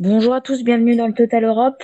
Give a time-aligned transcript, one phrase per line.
[0.00, 1.82] Bonjour à tous, bienvenue dans le Total Europe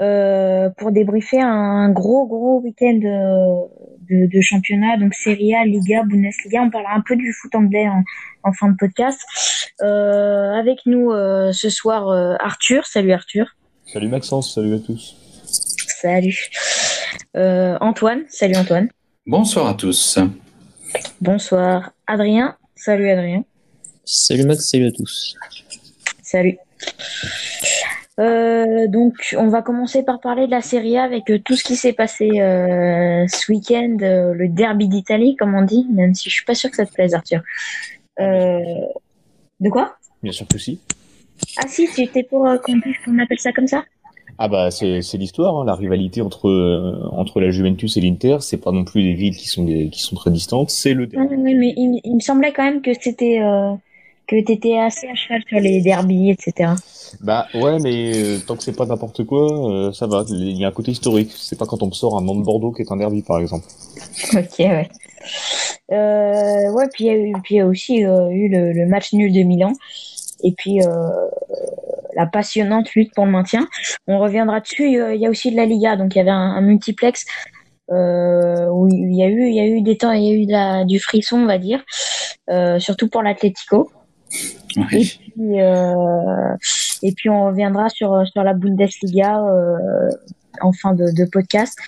[0.00, 6.60] euh, pour débriefer un gros gros week-end euh, de, championnat, donc Serie A, Liga, Bundesliga.
[6.60, 7.86] On parlera un peu du foot anglais
[8.42, 9.20] en, fin de podcast.
[9.80, 11.12] Euh, avec nous
[11.52, 12.08] ce soir
[12.40, 12.84] Arthur.
[12.84, 13.46] Salut Arthur.
[13.86, 15.16] Salut Maxence, salut à tous.
[16.00, 16.50] Salut.
[17.36, 18.88] Antoine, salut Antoine.
[19.24, 20.18] Bonsoir à tous.
[21.20, 22.56] Bonsoir Adrien.
[22.74, 23.44] Salut Adrien.
[24.04, 25.36] Salut Max, salut à tous.
[26.24, 26.58] Salut.
[28.20, 31.64] Euh, donc, on va commencer par parler de la Serie A avec euh, tout ce
[31.64, 36.34] qui s'est passé euh, ce week-end, le derby d'Italie, comme on dit, même si je
[36.34, 37.40] suis pas sûr que ça te plaise, Arthur.
[38.18, 39.96] de quoi?
[40.22, 40.80] Bien sûr que si.
[41.56, 43.84] Ah si, tu étais pour qu'on appelle ça comme ça?
[44.38, 45.64] Ah bah c'est l'histoire, hein.
[45.64, 46.48] la rivalité entre
[47.12, 50.16] entre la Juventus et l'Inter, c'est pas non plus des villes qui sont qui sont
[50.16, 51.34] très distantes, c'est le derby.
[51.36, 53.40] oui, mais il, me semblait quand même que c'était
[54.32, 56.72] que tu étais assez à cheval sur les derbies, etc.
[57.20, 60.24] Bah ouais, mais euh, tant que c'est pas n'importe quoi, euh, ça va.
[60.28, 61.30] Il y a un côté historique.
[61.36, 63.38] C'est pas quand on me sort un nom de Bordeaux qui est un derby, par
[63.38, 63.66] exemple.
[64.34, 64.88] Ok, ouais.
[65.92, 69.72] Euh, ouais, puis il y a aussi eu le, match nul de Milan,
[70.42, 70.80] et puis
[72.14, 73.68] la passionnante lutte pour le maintien.
[74.06, 74.86] On reviendra dessus.
[74.86, 77.26] Il y a aussi de la Liga, donc il y avait un, multiplex
[77.88, 80.46] où il y a eu, il y a eu des temps, il y a eu
[80.46, 81.84] de la, du frisson, on va dire,
[82.78, 83.90] surtout pour l'Atlético.
[84.92, 86.56] Et, puis, euh,
[87.02, 90.10] et puis on reviendra sur, sur la Bundesliga euh,
[90.60, 91.78] en fin de, de, podcast,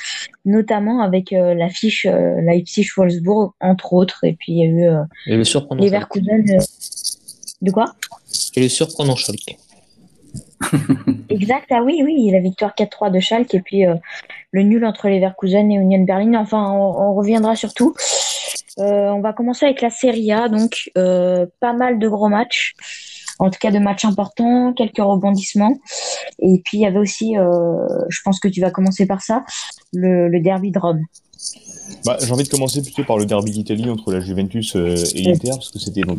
[0.44, 4.24] notamment avec euh, l'affiche Leipzig-Wolfsburg, entre autres.
[4.24, 4.88] Et puis il y a eu
[5.26, 6.44] et le surprenant Leverkusen.
[7.62, 7.94] de quoi?
[8.54, 9.56] Et le surprenant Schalke.
[11.28, 13.84] exact, ah oui, oui, la victoire 4-3 de Schalke et puis
[14.50, 16.34] le nul entre Leverkusen et Union Berlin.
[16.40, 17.94] Enfin, on, on reviendra sur tout.
[18.78, 22.74] Euh, on va commencer avec la Serie A, donc euh, pas mal de gros matchs,
[23.38, 25.78] en tout cas de matchs importants, quelques rebondissements.
[26.40, 29.44] Et puis il y avait aussi, euh, je pense que tu vas commencer par ça,
[29.92, 31.02] le, derby de Rome.
[32.04, 35.50] Bah, j'ai envie de commencer plutôt par le derby d'Italie entre la Juventus et l'Inter,
[35.50, 36.18] parce que c'était donc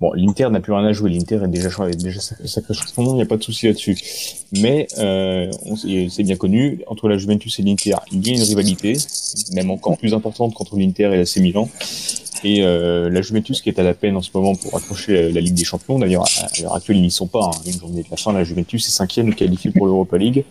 [0.00, 1.10] Bon, l'Inter n'a plus rien à jouer.
[1.10, 3.96] L'Inter est déjà, déjà sacré champion, il n'y a pas de souci là-dessus.
[4.52, 5.50] Mais euh,
[6.10, 8.96] c'est bien connu, entre la Juventus et l'Inter, il y a une rivalité,
[9.54, 11.68] même encore plus importante qu'entre l'Inter et l'AC Milan.
[12.44, 15.40] Et euh, la Juventus qui est à la peine en ce moment pour accrocher la
[15.40, 15.98] Ligue des Champions.
[15.98, 17.50] D'ailleurs, à l'heure actuelle, ils n'y sont pas.
[17.52, 17.58] Hein.
[17.66, 20.44] Une journée de la fin, la Juventus est cinquième qualifiée pour l'Europa League.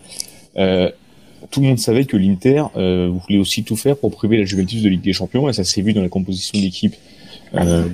[0.58, 0.90] Euh,
[1.50, 4.82] tout le monde savait que l'Inter euh, voulait aussi tout faire pour priver la Juventus
[4.82, 6.94] de Ligue des Champions, et ça s'est vu dans la composition de l'équipe
[7.54, 7.84] euh,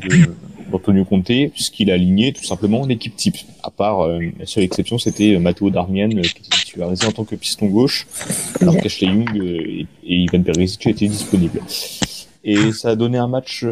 [0.72, 3.36] Antonio Conte, puisqu'il a aligné tout simplement l'équipe type.
[3.62, 7.12] À part euh, la seule exception, c'était euh, Matteo Darmian euh, qui était titularisé en
[7.12, 8.06] tant que piston gauche,
[8.60, 11.60] alors qu'Ashley Young et, Ivan Perisic étaient disponibles.
[12.44, 13.64] Et ça a donné un match,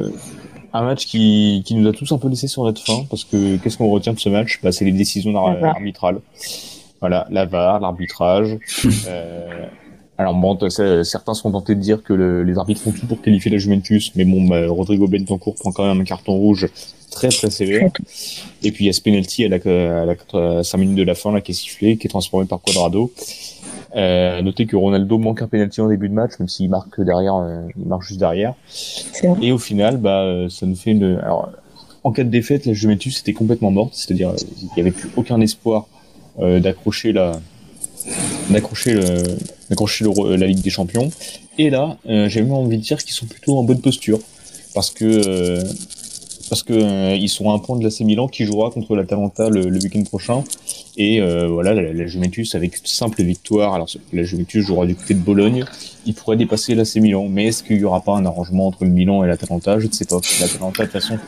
[0.72, 3.56] un match qui, qui nous a tous un peu laissé sur notre faim, parce que
[3.56, 4.60] qu'est-ce qu'on retient de ce match?
[4.62, 6.20] Bah, C'est les décisions arbitrales.
[7.00, 8.58] Voilà, la VAR, l'arbitrage.
[9.06, 9.66] euh,
[10.20, 13.56] alors bon, certains sont tentés de dire que les arbitres font tout pour qualifier la
[13.56, 16.68] Juventus, mais bon, bah, Rodrigo Bentancourt prend quand même un carton rouge
[17.10, 17.90] très très sévère.
[18.62, 21.40] Et puis il y a ce penalty à la, 5 minutes de la fin là,
[21.40, 23.10] qui est sifflé, qui est transformé par Quadrado.
[23.96, 27.36] Euh, notez que Ronaldo manque un penalty en début de match, même s'il marque derrière,
[27.36, 28.52] euh, il marque juste derrière.
[29.40, 31.18] Et au final, bah, euh, ça nous fait une.
[31.22, 31.50] Alors,
[32.04, 35.40] en cas de défaite, la Juventus était complètement morte, c'est-à-dire il n'y avait plus aucun
[35.40, 35.86] espoir
[36.38, 37.40] euh, d'accrocher la
[38.50, 38.98] d'accrocher
[39.68, 40.04] d'accrocher
[40.36, 41.10] la Ligue des Champions.
[41.60, 44.18] Et là, euh, j'ai même envie de dire qu'ils sont plutôt en bonne posture
[44.74, 45.62] parce que euh,
[46.48, 49.50] parce que euh, ils sont à un point de l'AC Milan qui jouera contre l'Atalanta
[49.50, 50.42] le, le week-end prochain.
[50.96, 55.20] Et voilà, la, Juventus avec une simple victoire, alors la Juventus jouera du côté de
[55.20, 55.64] Bologne,
[56.04, 57.26] il pourrait dépasser l'AC Milan.
[57.28, 59.78] Mais est-ce qu'il y aura pas un arrangement entre le Milan et l'Atalanta?
[59.78, 60.20] Je ne sais pas.
[60.40, 61.18] L'Atalanta de toute façon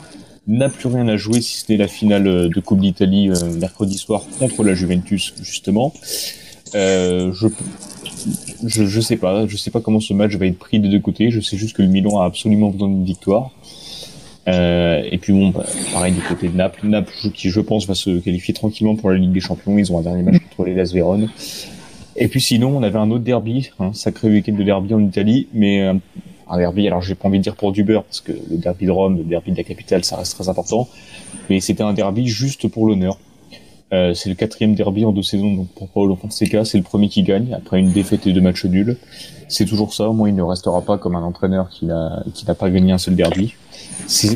[0.47, 4.65] n'a plus rien à jouer si c'était la finale de Coupe d'Italie mercredi soir contre
[4.65, 5.93] la Juventus justement.
[6.75, 7.49] Euh, je,
[8.65, 11.01] je, je sais pas, je sais pas comment ce match va être pris des deux
[11.01, 11.31] côtés.
[11.31, 13.51] Je sais juste que le Milan a absolument besoin d'une victoire.
[14.49, 17.95] Euh, et puis bon, bah, pareil du côté de Naples, Naples qui je pense va
[17.95, 19.79] se qualifier tranquillement pour la Ligue des Champions.
[19.79, 21.31] Ils ont un dernier match contre les Las Vérone.
[22.17, 25.49] Et puis sinon, on avait un autre derby, hein, sacré week-end de derby en Italie,
[25.55, 25.95] mais euh,
[26.49, 26.87] un derby.
[26.87, 29.17] Alors j'ai pas envie de dire pour du beurre parce que le derby de Rome,
[29.17, 30.89] le derby de la capitale, ça reste très important.
[31.49, 33.19] Mais c'était un derby juste pour l'honneur.
[33.93, 36.65] Euh, c'est le quatrième derby en deux saisons donc pour Paolo Fonseca.
[36.65, 38.97] C'est le premier qui gagne après une défaite et deux matchs nuls.
[39.49, 40.09] C'est toujours ça.
[40.09, 43.55] Moi, il ne restera pas comme un entraîneur qui n'a pas gagné un seul derby.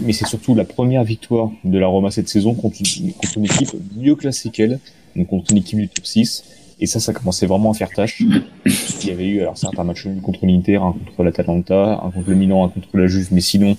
[0.03, 3.71] Mais c'est surtout la première victoire de la Roma cette saison contre, contre une équipe
[3.97, 4.79] mieux classée qu'elle,
[5.15, 6.45] donc contre une équipe du top 6.
[6.79, 8.23] Et ça, ça commençait vraiment à faire tâche.
[9.03, 12.37] Il y avait eu alors certains matchs contre l'Inter, un contre l'Atalanta, un contre le
[12.37, 13.77] Milan, un contre la Juve, mais sinon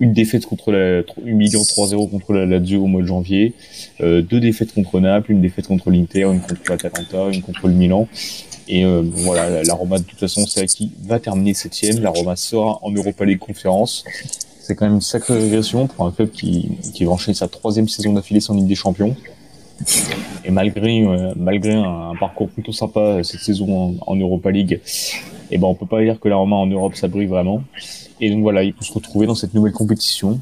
[0.00, 3.54] une défaite contre la humiliant 3-0 contre la Lazio au mois de janvier,
[4.00, 7.74] euh, deux défaites contre Naples, une défaite contre l'Inter, une contre l'Atalanta, une contre le
[7.74, 8.08] Milan.
[8.68, 12.00] Et euh, voilà, la Roma de toute façon c'est acquis, va terminer septième.
[12.00, 14.04] La Roma sera en Europa League Conférence.
[14.60, 17.88] C'est quand même une sacrée régression pour un club qui, qui va enchaîner sa troisième
[17.88, 19.16] saison d'affilée sans Ligue des Champions.
[20.44, 24.80] Et malgré euh, malgré un, parcours plutôt sympa euh, cette saison en, Europa League,
[25.50, 27.62] et eh ben on peut pas dire que la Roma en Europe ça vraiment.
[28.20, 30.40] Et donc voilà, ils vont se retrouver dans cette nouvelle compétition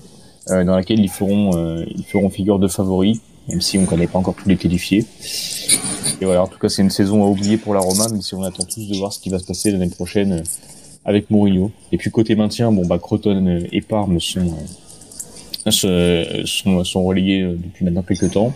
[0.51, 4.19] euh, dans laquelle ils feront ils feront figure de favoris, même si on connaît pas
[4.19, 5.05] encore tous les qualifiés.
[6.21, 8.35] Et voilà, en tout cas c'est une saison à oublier pour la Roma, même si
[8.35, 10.43] on attend tous de voir ce qui va se passer l'année prochaine
[11.05, 11.71] avec Mourinho.
[11.93, 14.53] Et puis côté maintien, bon bah Croton et Parme sont
[15.71, 18.53] sont, sont relayés depuis maintenant quelques temps.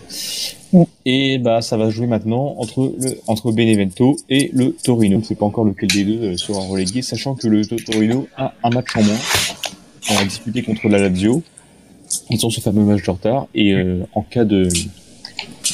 [1.05, 5.21] Et bah ça va jouer maintenant entre le entre Benevento et le Torino.
[5.23, 8.69] C'est pas encore lequel des deux euh, sera relégué, sachant que le Torino a un
[8.69, 9.17] match en moins.
[10.09, 11.43] On va disputer contre la Lazio.
[12.29, 14.69] Ils ont ce fameux match de retard et euh, en cas de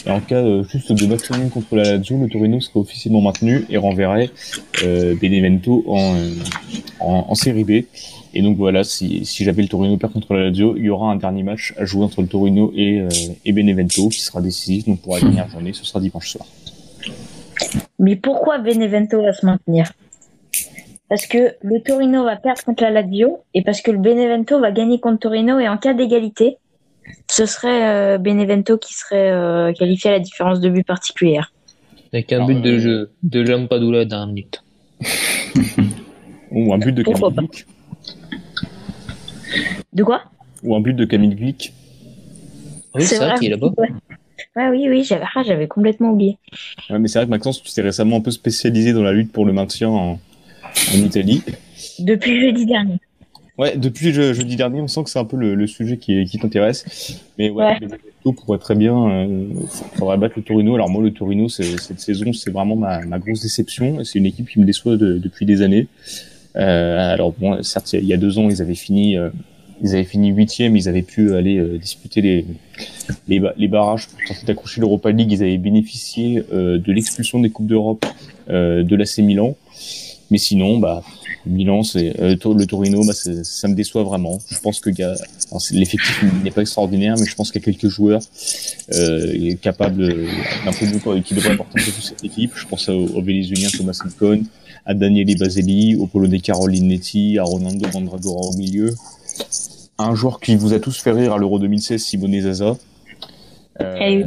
[0.07, 3.77] en cas euh, juste de moins contre la Lazio, le Torino serait officiellement maintenu et
[3.77, 4.29] renverrait
[4.83, 6.15] Benevento en,
[6.99, 7.85] en, en série B.
[8.33, 11.11] Et donc voilà, si, si j'avais le Torino perd contre la Lazio, il y aura
[11.11, 13.09] un dernier match à jouer entre le Torino et, euh,
[13.45, 14.85] et Benevento qui sera décisif.
[14.85, 16.45] Donc pour la dernière journée, ce sera dimanche soir.
[17.97, 19.91] Mais pourquoi Benevento va se maintenir?
[21.09, 24.71] Parce que le Torino va perdre contre la Lazio et parce que le Benevento va
[24.71, 26.57] gagner contre Torino et en cas d'égalité,
[27.29, 31.53] ce serait euh, Benevento qui serait euh, qualifié à la différence de but particulière.
[32.13, 34.63] Avec un but de jeu de Lampadula d'un minute.
[36.51, 37.31] Ou un but de Pourquoi
[39.93, 40.23] de quoi?
[40.63, 41.73] Ou un but de Camille Glick.
[42.93, 43.71] Oui, c'est vrai, qu'il est là-bas.
[43.77, 44.69] Ouais.
[44.69, 46.37] oui, oui, j'avais, ah, j'avais complètement oublié.
[46.89, 49.31] Ouais, mais c'est vrai que Maxence, tu t'es récemment un peu spécialisé dans la lutte
[49.31, 50.19] pour le maintien en,
[50.93, 51.43] Italie.
[51.99, 52.99] Depuis jeudi dernier.
[53.57, 57.19] Ouais, depuis jeudi dernier, on sent que c'est un peu le, sujet qui, qui t'intéresse.
[57.39, 58.33] Mais ouais, ouais.
[58.33, 59.47] pourrait très bien, euh,
[59.95, 60.75] faudrait battre le Torino.
[60.75, 64.03] Alors moi, le Torino, cette saison, c'est vraiment ma, ma, grosse déception.
[64.03, 65.87] C'est une équipe qui me déçoit depuis des années.
[66.57, 69.29] Euh, alors bon, certes, il y a deux ans, ils avaient fini, euh,
[69.81, 72.45] ils avaient fini huitième, ils avaient pu aller euh, disputer les,
[73.27, 75.31] les, les, barrages pour tenter d'accrocher l'Europa League.
[75.31, 78.05] Ils avaient bénéficié de l'expulsion des coupes d'Europe
[78.49, 79.55] de l'AC Milan.
[80.29, 81.03] Mais sinon, bah,
[81.47, 84.39] Milan, c'est le Torino, bah, ça me déçoit vraiment.
[84.49, 84.89] Je pense que
[85.71, 88.21] l'effectif n'est pas extraordinaire, mais je pense qu'il y a quelques joueurs
[88.93, 90.07] euh, capables
[90.65, 92.51] d'un peu mieux qui devraient apporter un peu cette équipe.
[92.55, 94.43] Je pense au, au Vénézuélien Thomas Incon,
[94.85, 98.95] à Daniele Baseli, au Polonais Caroline Netti, à Ronaldo Mandragora au milieu.
[99.99, 102.77] Un joueur qui vous a tous fait rire à l'Euro 2016, Simone Zaza.
[103.81, 104.25] Euh,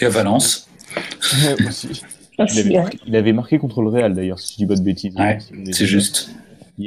[0.00, 0.68] et à Valence.
[2.38, 5.14] Il avait, marqué, contre le Real d'ailleurs, si je dis pas de bêtises.
[5.72, 6.30] c'est juste.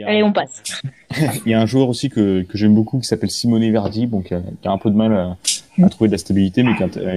[0.06, 0.64] Allez, on passe.
[1.46, 4.22] il y a un joueur aussi que, que j'aime beaucoup qui s'appelle Simone Verdi, bon,
[4.22, 5.38] qui, a, un peu de mal à,
[5.84, 6.72] à trouver de la stabilité, mais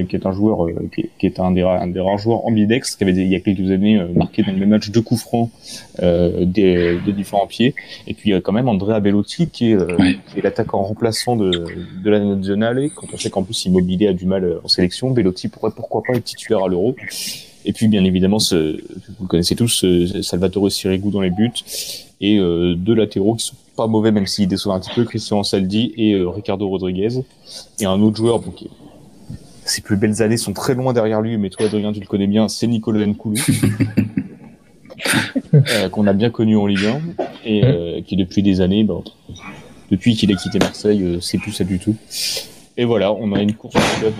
[0.07, 3.05] qui, est un joueur euh, qui, est un des, un des rares joueurs ambidextres qui
[3.05, 5.51] avait il y a quelques années euh, marqué dans le match deux coups francs
[6.03, 7.75] euh, des, de différents pieds.
[8.07, 9.97] Et puis il y a quand même Andrea Bellotti qui est, euh,
[10.29, 12.89] qui est l'attaquant remplaçant de, de la nationale.
[12.95, 16.15] Quand on sait qu'en plus Immobilier a du mal en sélection, Bellotti pourrait pourquoi pas
[16.15, 16.97] être titulaire à l'Euro.
[17.67, 18.83] Et puis bien évidemment, ce,
[19.19, 19.87] vous connaissez tous,
[20.23, 21.51] Salvatore Sirigu dans les buts
[22.25, 25.43] et euh, deux latéraux qui sont pas mauvais même s'ils déçoivent un petit peu, Christian
[25.43, 27.23] Saldi et euh, Ricardo Rodriguez.
[27.81, 28.71] Et un autre joueur, bon, qui,
[29.65, 32.27] ses plus belles années sont très loin derrière lui, mais toi Adrien tu le connais
[32.27, 33.37] bien, c'est Nicolas Nkoulou.
[35.55, 37.01] euh, qu'on a bien connu en Ligue 1
[37.45, 39.03] et euh, qui depuis des années, bah,
[39.91, 41.97] depuis qu'il a quitté Marseille, euh, c'est plus ça du tout.
[42.77, 44.15] Et voilà, on a une course au club.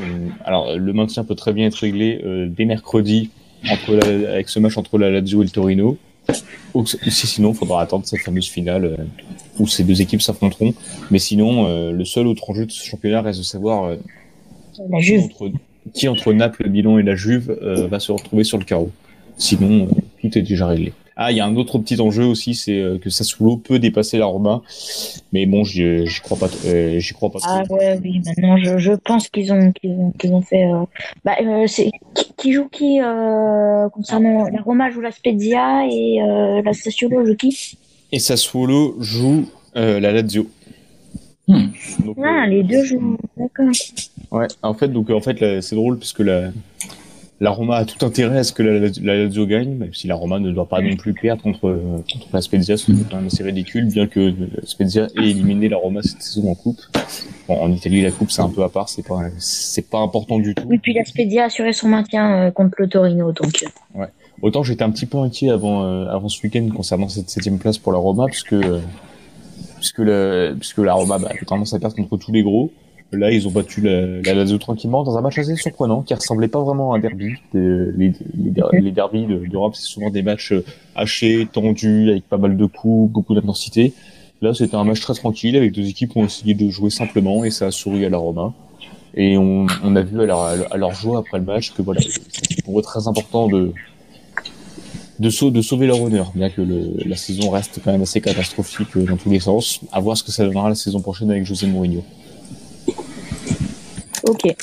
[0.45, 3.31] Alors le maintien peut très bien être réglé dès mercredi
[3.69, 5.99] entre avec ce match entre la Lazio et le Torino.
[6.75, 8.97] Ou sinon, il faudra attendre cette fameuse finale euh,
[9.61, 10.75] où ces deux équipes s'affronteront.
[11.13, 13.97] Mais sinon, euh, le seul autre enjeu de ce championnat reste de savoir euh,
[14.91, 15.23] la Juve.
[15.23, 15.53] Entre,
[15.93, 17.53] qui entre Naples, Milan et la Juve
[17.91, 18.91] va se retrouver sur le carreau.
[19.37, 19.87] Sinon,
[20.21, 20.93] tout est déjà réglé.
[21.17, 24.19] Ah, il y a un autre petit enjeu aussi, c'est euh, que Sassuolo peut dépasser
[24.19, 24.63] la Roma,
[25.33, 27.39] mais bon, j'y crois pas, euh, j'y crois pas.
[27.45, 30.65] Ah ouais, oui, maintenant je, je pense qu'ils ont qu'ils ont, qu'ils ont fait.
[30.65, 30.85] Euh...
[31.25, 31.93] Bah, euh, c'est
[32.37, 36.19] qui, joue qui euh, concernant la Roma joue la Spezia et
[36.65, 37.79] la Sassuolo joue qui?
[38.11, 40.49] Et Sassuolo joue la Lazio.
[41.47, 41.67] Hmm.
[42.05, 43.71] Donc, ah, les deux jouent, d'accord.
[44.31, 46.51] Ouais, en fait, donc en fait, c'est drôle parce que la
[47.45, 50.39] la Roma a tout intérêt à ce que la, Lazio gagne, même si la Roma
[50.39, 51.79] ne doit pas non plus perdre contre,
[52.11, 52.93] contre la Spezia, c'est
[53.27, 56.81] assez ridicule, bien que la Spezia ait éliminé la Roma cette saison en coupe.
[57.47, 60.39] Bon, en Italie, la coupe c'est un peu à part, c'est pas c'est pas important
[60.39, 60.65] du tout.
[60.67, 63.63] Oui, puis la Spezia a assuré son maintien euh, contre le Torino, donc.
[63.95, 64.09] Ouais.
[64.41, 67.93] autant j'étais un petit peu inquiet avant, avant ce week-end concernant cette septième place pour
[67.93, 68.57] la Roma, puisque,
[69.77, 69.99] puisque
[70.79, 72.73] la Roma bah, a tendance à perdre contre tous les gros.
[73.17, 76.49] Là, ils ont battu la, la Lazio tranquillement dans un match assez surprenant qui ressemblait
[76.49, 77.35] pas vraiment à un derby.
[77.53, 80.53] Les, les, derbys d'Europe, c'est souvent des matchs
[80.95, 83.93] hachés, tendus, avec pas mal de coups, beaucoup d'intensité.
[84.43, 87.45] Là, c'était un match très tranquille avec deux équipes qui ont essayé de jouer simplement
[87.45, 88.53] et ça a souri à la Roma.
[89.17, 92.65] Et on, a vu à leur, à leur joie après le match que voilà, c'est
[92.65, 93.73] pour eux très important de,
[95.21, 96.63] de, de sauver leur honneur, bien que
[97.07, 99.81] la saison reste quand même assez catastrophique dans tous les sens.
[99.93, 102.03] À voir ce que ça donnera la saison prochaine avec José Mourinho.
[104.27, 104.55] Ok.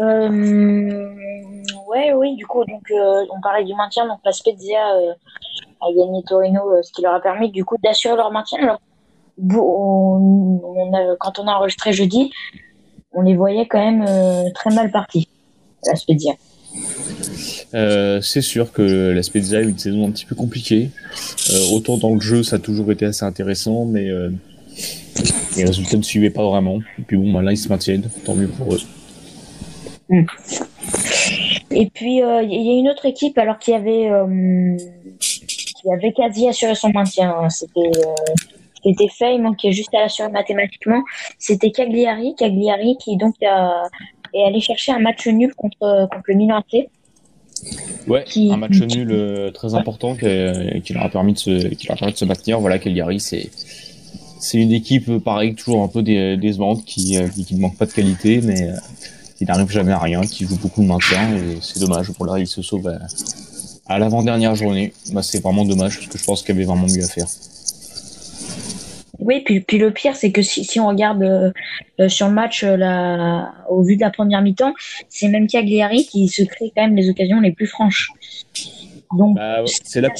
[0.00, 1.14] Euh,
[1.88, 5.12] ouais, oui, du coup, donc euh, on parlait du maintien, donc la Spezia euh,
[5.80, 8.58] a gagné Torino, ce qui leur a permis du coup d'assurer leur maintien.
[8.60, 8.80] Alors,
[9.58, 12.30] on, quand on a enregistré jeudi,
[13.12, 14.04] on les voyait quand même
[14.54, 15.28] très mal partis,
[15.86, 16.34] la Spezia.
[17.72, 20.90] c'est sûr que la Spezia a eu une saison un petit peu compliquée.
[21.72, 24.10] autant dans le jeu, ça a toujours été assez intéressant, mais
[25.56, 26.80] les résultats ne suivaient pas vraiment.
[26.98, 28.08] Et puis bon, bah là, ils se maintiennent.
[28.24, 28.80] Tant mieux pour eux.
[30.08, 30.24] Hmm.
[31.70, 34.76] Et puis, euh, il y a une autre équipe alors qui avait, euh,
[35.18, 37.34] qui avait quasi assuré son maintien.
[37.38, 37.48] Hein.
[37.50, 41.02] C'était euh, fait, il manquait juste à l'assurer mathématiquement.
[41.38, 42.34] C'était Cagliari.
[42.36, 43.88] Cagliari qui donc a,
[44.32, 46.88] est allé chercher un match nul contre, contre le Milan AC.
[48.06, 50.26] Ouais, un match nul très important qui,
[50.82, 52.60] qui, leur a permis de se, qui leur a permis de se maintenir.
[52.60, 53.50] Voilà, Cagliari, c'est
[54.46, 57.86] c'est une équipe, euh, pareil, toujours un peu décevante, qui, euh, qui, ne manque pas
[57.86, 58.76] de qualité, mais euh,
[59.36, 62.12] qui n'arrive jamais à rien, qui joue beaucoup de maintien, et c'est dommage.
[62.12, 62.88] Pour là, il se sauve
[63.88, 64.92] à, l'avant-dernière journée.
[65.12, 67.26] Bah, c'est vraiment dommage, parce que je pense qu'il y avait vraiment mieux à faire.
[69.18, 71.52] Oui, puis, puis le pire, c'est que si, si on regarde
[72.06, 74.74] sur le match la, au vu de la première mi-temps,
[75.08, 78.12] c'est même Cagliari qui se crée quand même les occasions les plus franches.
[79.16, 80.10] Donc, bah, c'est là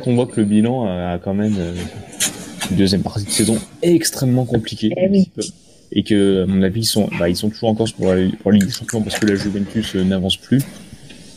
[0.00, 1.56] qu'on voit, que le bilan a quand même
[2.70, 4.92] deuxième partie de saison extrêmement compliquée.
[4.96, 5.24] Eh
[5.92, 8.12] et que, à mon avis, ils sont, bah, ils sont toujours en course pour,
[8.42, 10.62] pour la Ligue des Champions parce que la Juventus euh, n'avance plus.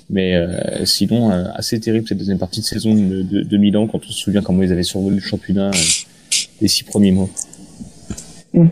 [0.09, 3.99] Mais euh, sinon, euh, assez terrible cette deuxième partie de saison de, de, Milan quand
[3.99, 5.71] on se souvient comment ils avaient survolé le championnat
[6.59, 7.29] les six premiers mois.
[8.53, 8.67] Mm.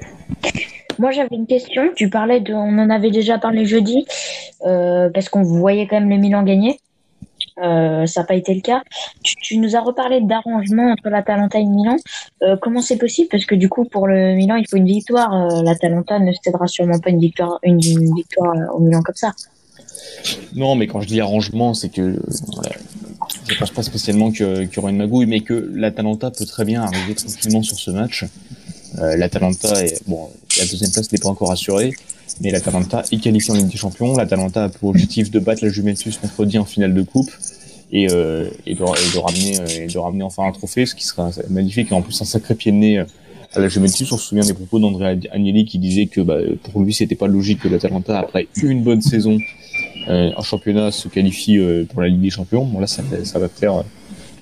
[0.98, 1.84] Moi, j'avais une question.
[1.96, 4.06] Tu parlais de, on en avait déjà parlé jeudi,
[4.62, 6.78] parce qu'on voyait quand même le Milan gagner.
[7.62, 8.84] Euh, ça n'a pas été le cas.
[9.24, 11.98] Tu, nous as reparlé d'arrangement entre l'Atalanta et Milan.
[12.42, 13.28] Euh, comment c'est possible?
[13.30, 15.34] Parce que du coup, pour le Milan, il faut une victoire.
[15.34, 19.34] Euh, L'Atalanta ne cédera sûrement pas une victoire, une, victoire au Milan comme ça.
[20.56, 22.20] Non, mais quand je dis arrangement, c'est que
[23.48, 26.82] je pense pas spécialement qu'il y aura une magouille, mais que l'Atalanta peut très bien
[26.84, 28.26] arriver tranquillement sur ce match.
[28.98, 31.94] L'Atalanta, est, bon, la deuxième place n'est pas encore assurée,
[32.42, 34.16] mais l'Atalanta est qualifiée en Ligue des Champions.
[34.16, 37.32] L'Atalanta a pour objectif de battre la Juventus mercredi en finale de coupe
[37.92, 41.94] et, euh, de, ramener, euh, de ramener enfin un trophée, ce qui sera magnifique et
[41.94, 43.06] en plus un sacré pied de nez euh,
[43.54, 44.12] à la Juventus.
[44.12, 46.38] On se souvient des propos d'André Agnelli qui disait que bah,
[46.72, 49.38] pour lui c'était pas logique que l'Atalanta après une bonne saison
[50.08, 51.58] euh, en championnat se qualifie
[51.90, 52.66] pour la Ligue des Champions.
[52.66, 53.84] Bon là ça, ça va faire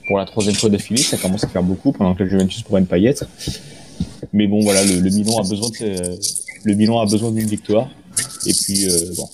[0.07, 2.81] pour la troisième fois d'affilée, ça commence à faire beaucoup pendant que la Juventus pourrait
[2.81, 3.25] ne pas y être.
[4.33, 6.17] Mais bon voilà, le, le Milan a besoin de
[6.67, 7.87] le Milan a besoin d'une victoire.
[8.45, 9.29] Et puis, euh, bon,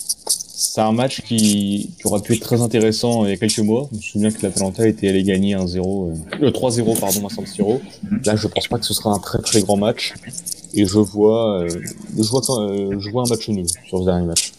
[0.63, 3.90] c'est un match qui, qui, aurait pu être très intéressant il y a quelques mois.
[3.92, 7.82] Je me souviens que l'Atalanta était allé gagner 1-0, euh, 3-0 pardon à San Siro.
[8.24, 10.13] Là, je pense pas que ce sera un très très grand match.
[10.75, 11.70] Et je vois, euh,
[12.18, 14.52] je vois, euh, je vois un match nul sur ce dernier match.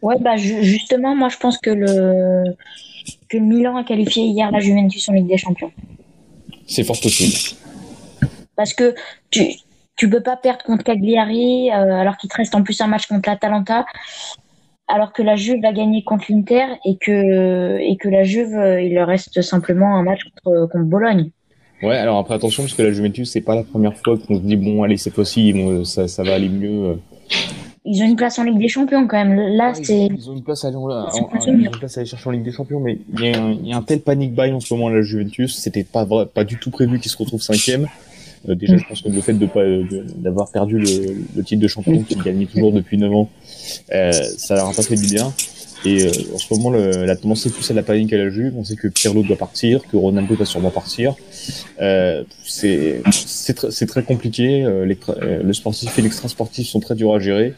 [0.00, 2.54] Ouais, bah justement, moi je pense que le
[3.28, 5.72] que Milan a qualifié hier la Juventus en Ligue des Champions.
[6.66, 7.34] C'est fort possible.
[8.56, 8.94] Parce que
[9.30, 9.42] tu,
[9.96, 13.06] tu peux pas perdre contre Cagliari euh, alors qu'il te reste en plus un match
[13.06, 13.86] contre l'Atalanta
[14.88, 18.80] alors que la Juve va gagner contre l'Inter et que et que la Juve euh,
[18.80, 21.30] il leur reste simplement un match contre, contre Bologne.
[21.82, 24.40] Ouais, alors après attention parce que la Juventus c'est pas la première fois qu'on se
[24.40, 26.84] dit bon allez cette fois-ci ça, ça va aller mieux.
[26.84, 26.94] Euh.
[27.88, 29.36] Ils ont une place en Ligue des Champions quand même.
[29.36, 30.06] Là, c'est.
[30.06, 32.80] Ils ont une place à, aller, une place à aller chercher en Ligue des Champions,
[32.80, 34.88] mais il y, a un, il y a un tel panic buy en ce moment
[34.88, 35.56] à la Juventus.
[35.56, 37.86] C'était pas pas du tout prévu qu'ils se retrouvent cinquième.
[38.48, 39.64] Euh, déjà, je pense que le fait de pas
[40.16, 43.28] d'avoir perdu le, le, titre de champion qu'ils gagnent toujours depuis 9 ans,
[43.92, 45.32] euh, ça leur a pas fait du bien.
[45.84, 48.28] Et euh, en ce moment, le, la tendance est plus à la panique à la
[48.28, 48.54] Juve.
[48.56, 51.14] On sait que Pirlo doit partir, que Ronaldo va sûrement partir.
[51.80, 53.02] Euh, c'est
[53.86, 54.64] très compliqué.
[54.64, 57.54] Euh, le sportif et l'extra sportif sont très durs à gérer.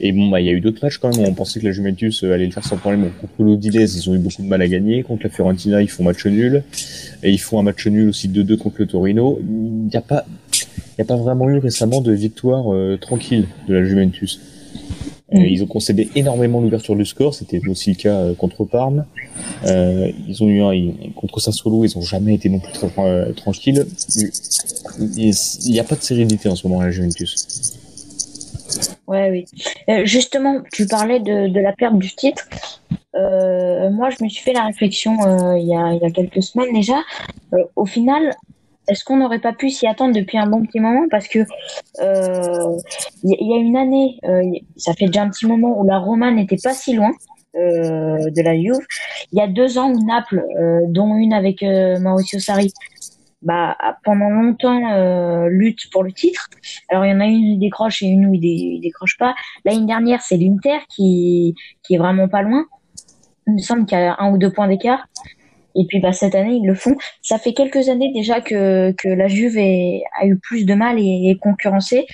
[0.00, 1.66] Et bon, bah, il y a eu d'autres matchs quand même où on pensait que
[1.66, 3.10] la Juventus euh, allait le faire sans problème.
[3.20, 5.02] Contre l'Odilès, ils ont eu beaucoup de mal à gagner.
[5.02, 6.62] Contre la Fiorentina, ils font match nul.
[7.22, 9.38] Et ils font un match nul aussi 2-2 contre le Torino.
[9.40, 13.46] Il n'y a pas, il y a pas vraiment eu récemment de victoire euh, tranquille
[13.68, 14.40] de la Juventus.
[15.32, 15.40] Mm.
[15.46, 19.06] ils ont concédé énormément l'ouverture du score, c'était aussi le cas contre Parme.
[19.64, 23.86] ils ont eu un, contre Sassuolo, ils ont jamais été non plus très tranquilles.
[25.16, 25.34] Il
[25.66, 27.73] n'y a pas de sérénité en ce moment à la Juventus.
[29.06, 30.04] Ouais, oui.
[30.04, 32.48] justement, tu parlais de, de, la perte du titre.
[33.14, 35.12] moi, je me suis fait la réflexion
[35.56, 37.00] il, y a, il y a quelques semaines déjà.
[37.76, 38.34] au final,
[38.88, 41.06] est-ce qu'on n'aurait pas pu s'y attendre depuis un bon petit moment?
[41.10, 41.40] Parce que
[42.00, 42.78] euh,
[43.22, 44.42] il y, a une année, euh,
[44.76, 47.10] ça fait déjà un petit moment où la Roma n'était pas si loin
[47.56, 48.78] euh, de la Juve.
[49.32, 50.44] Il y a deux ans où Naples,
[50.88, 52.72] dont une avec Mauricio Sarri,
[53.44, 56.48] bah, pendant longtemps lutte pour le titre.
[56.88, 59.34] Alors il y en a une qui décroche et une où il, décroche pas.
[59.64, 62.64] L'année dernière, c'est l'Inter qui qui est vraiment pas loin.
[63.46, 65.06] Il me semble qu'il y a un ou deux points d'écart.
[65.76, 66.96] Et puis bah, cette année, ils le font.
[67.22, 71.30] Ça fait quelques années déjà que, que la Juve a eu plus de mal et
[71.30, 72.06] est concurrencée.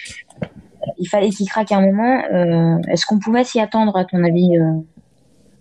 [0.99, 2.23] Il fallait qu'il craque un moment.
[2.33, 4.81] Euh, est-ce qu'on pouvait s'y attendre, à ton avis euh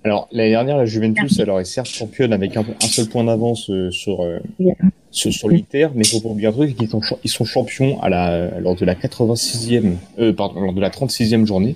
[0.04, 3.92] Alors, l'année dernière, la Juventus alors, est certes championne avec un, seul point d'avance euh,
[3.92, 4.22] sur
[5.48, 8.60] l'Inter, mais il faut pas oublier un truc, qu'ils sont, ils sont champions à la,
[8.60, 11.76] lors de la 86e, pardon, lors de la 36e journée.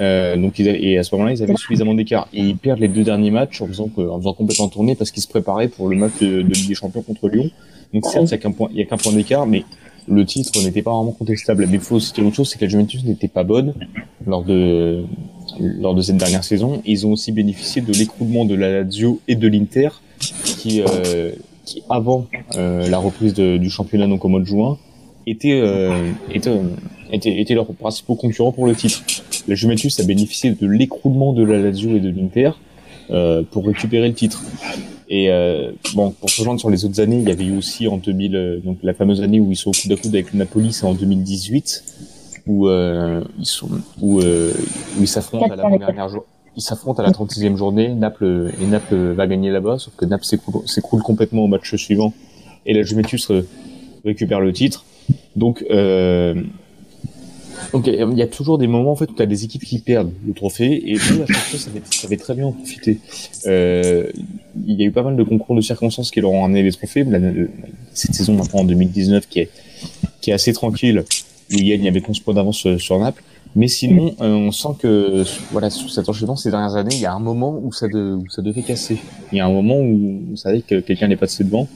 [0.00, 2.28] Euh, donc ils et à ce moment-là, ils avaient suffisamment d'écart.
[2.32, 5.22] Et ils perdent les deux derniers matchs en faisant, en faisant complètement tourner parce qu'ils
[5.22, 7.50] se préparaient pour le match de, Ligue des Champions contre Lyon.
[7.92, 9.64] Donc certes, il n'y a qu'un point, il d'écart, mais
[10.08, 11.66] le titre n'était pas vraiment contestable.
[11.70, 13.74] Mais faut c'était autre chose, c'est que la Juventus n'était pas bonne
[14.26, 15.04] lors de
[15.60, 16.82] lors de cette dernière saison.
[16.84, 21.30] ils ont aussi bénéficié de l'écroulement de la Lazio et de l'Inter, qui euh,
[21.64, 24.78] qui avant euh, la reprise du championnat donc au mois de juin
[25.26, 26.60] étaient euh, étaient,
[27.12, 29.02] étaient, étaient leurs principaux concurrents pour le titre
[29.48, 32.50] la Juventus a bénéficié de l'écroulement de la Lazio et de l'Inter
[33.10, 34.42] euh, pour récupérer le titre.
[35.08, 37.86] Et euh, bon, pour se rejoindre sur les autres années, il y avait eu aussi
[37.86, 40.32] en 2000, euh, donc la fameuse année où ils sont au coude à coude avec
[40.32, 41.84] le Napoli, c'est en 2018,
[42.46, 43.68] où euh, ils sont,
[44.00, 44.52] où, euh,
[44.98, 46.26] où ils s'affrontent à la dernière journée.
[46.56, 47.88] Ils s'affrontent à la 36e journée.
[47.88, 50.26] Naples et Naples va gagner là-bas, sauf que Naples
[50.66, 52.12] s'écroule complètement au match suivant
[52.66, 53.30] et la Juventus
[54.04, 54.84] récupère le titre.
[55.36, 56.34] Donc euh,
[57.72, 59.78] donc il y a toujours des moments en fait où tu as des équipes qui
[59.78, 62.52] perdent le trophée et eux à chaque fois ça avait, ça avait très bien en
[62.52, 62.98] profiter.
[63.46, 64.10] Euh,
[64.66, 66.72] il y a eu pas mal de concours de circonstances qui leur ont amené les
[66.72, 67.04] trophées.
[67.92, 69.50] cette saison maintenant en 2019 qui est
[70.20, 71.04] qui est assez tranquille
[71.50, 73.22] où il y avait 11 points d'avance euh, sur Naples.
[73.56, 77.06] Mais sinon, euh, on sent que voilà, sous cet enchaînement ces dernières années, il y
[77.06, 78.98] a un moment où ça, de, où ça devait casser.
[79.30, 81.68] Il y a un moment où vous savez que quelqu'un n'est passé devant.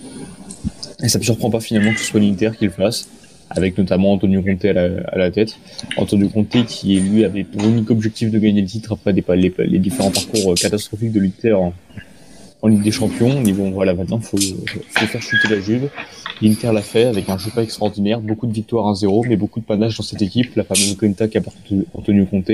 [1.02, 3.08] Et ça me surprend pas finalement que ce soit l'Inter qui le fasse
[3.50, 5.56] avec notamment Antonio Conte à la, à la, tête.
[5.96, 9.54] Antonio Conte qui lui avait pour unique objectif de gagner le titre après des, les,
[9.58, 11.72] les différents parcours euh, catastrophiques de l'Inter en,
[12.62, 13.40] en, Ligue des Champions.
[13.44, 15.90] Mais bon voilà maintenant faut, faut faire chuter la Juve.
[16.40, 19.64] L'Inter l'a fait avec un jeu pas extraordinaire, beaucoup de victoires 1-0, mais beaucoup de
[19.64, 21.56] panache dans cette équipe, la fameuse Quinta qui apporte
[21.94, 22.50] Antonio Conte.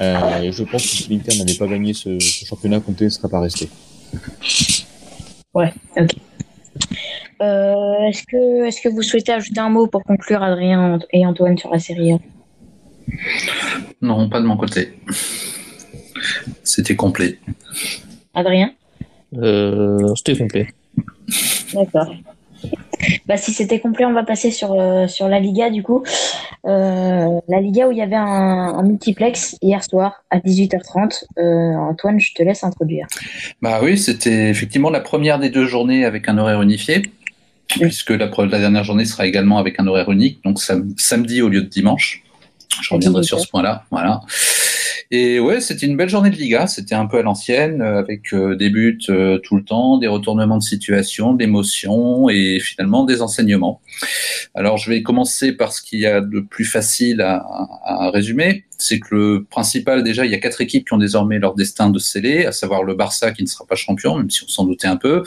[0.00, 3.08] Euh, et je pense que si l'Inter n'avait pas gagné ce, ce championnat, Conte ne
[3.08, 3.68] serait pas resté.
[5.54, 6.10] Ouais, ok.
[7.42, 11.58] Euh, est-ce que, est que vous souhaitez ajouter un mot pour conclure, Adrien et Antoine,
[11.58, 12.12] sur la série
[14.00, 14.94] Non, pas de mon côté.
[16.62, 17.38] C'était complet.
[18.34, 18.72] Adrien?
[19.38, 20.68] Euh, C'était complet.
[21.74, 22.14] D'accord.
[23.26, 26.04] Bah, si c'était complet, on va passer sur, euh, sur la Liga du coup.
[26.64, 31.24] la Liga où il y avait un, multiplex hier soir à 18h30.
[31.76, 33.06] Antoine, je te laisse introduire.
[33.60, 37.02] Bah oui, c'était effectivement la première des deux journées avec un horaire unifié
[37.80, 41.62] puisque la, la, dernière journée sera également avec un horaire unique, donc samedi au lieu
[41.62, 42.22] de dimanche.
[42.80, 43.84] Je reviendrai sur ce point-là.
[43.90, 44.22] Voilà.
[45.10, 46.66] Et ouais, c'était une belle journée de Liga.
[46.66, 50.08] C'était un peu à l'ancienne, euh, avec euh, des buts euh, tout le temps, des
[50.08, 53.80] retournements de situation, d'émotions et finalement des enseignements.
[54.54, 57.44] Alors, je vais commencer par ce qu'il y a de plus facile à,
[57.84, 58.64] à résumer.
[58.78, 61.88] C'est que le principal, déjà, il y a quatre équipes qui ont désormais leur destin
[61.88, 64.64] de sceller, à savoir le Barça qui ne sera pas champion, même si on s'en
[64.64, 65.22] doutait un peu,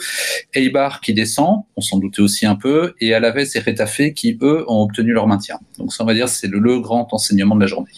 [0.52, 4.64] Eibar qui descend, on s'en doutait aussi un peu, et Alaves et Retafe qui, eux,
[4.68, 5.58] ont obtenu leur maintien.
[5.78, 7.92] Donc ça, on va dire, c'est le, le grand enseignement de la journée.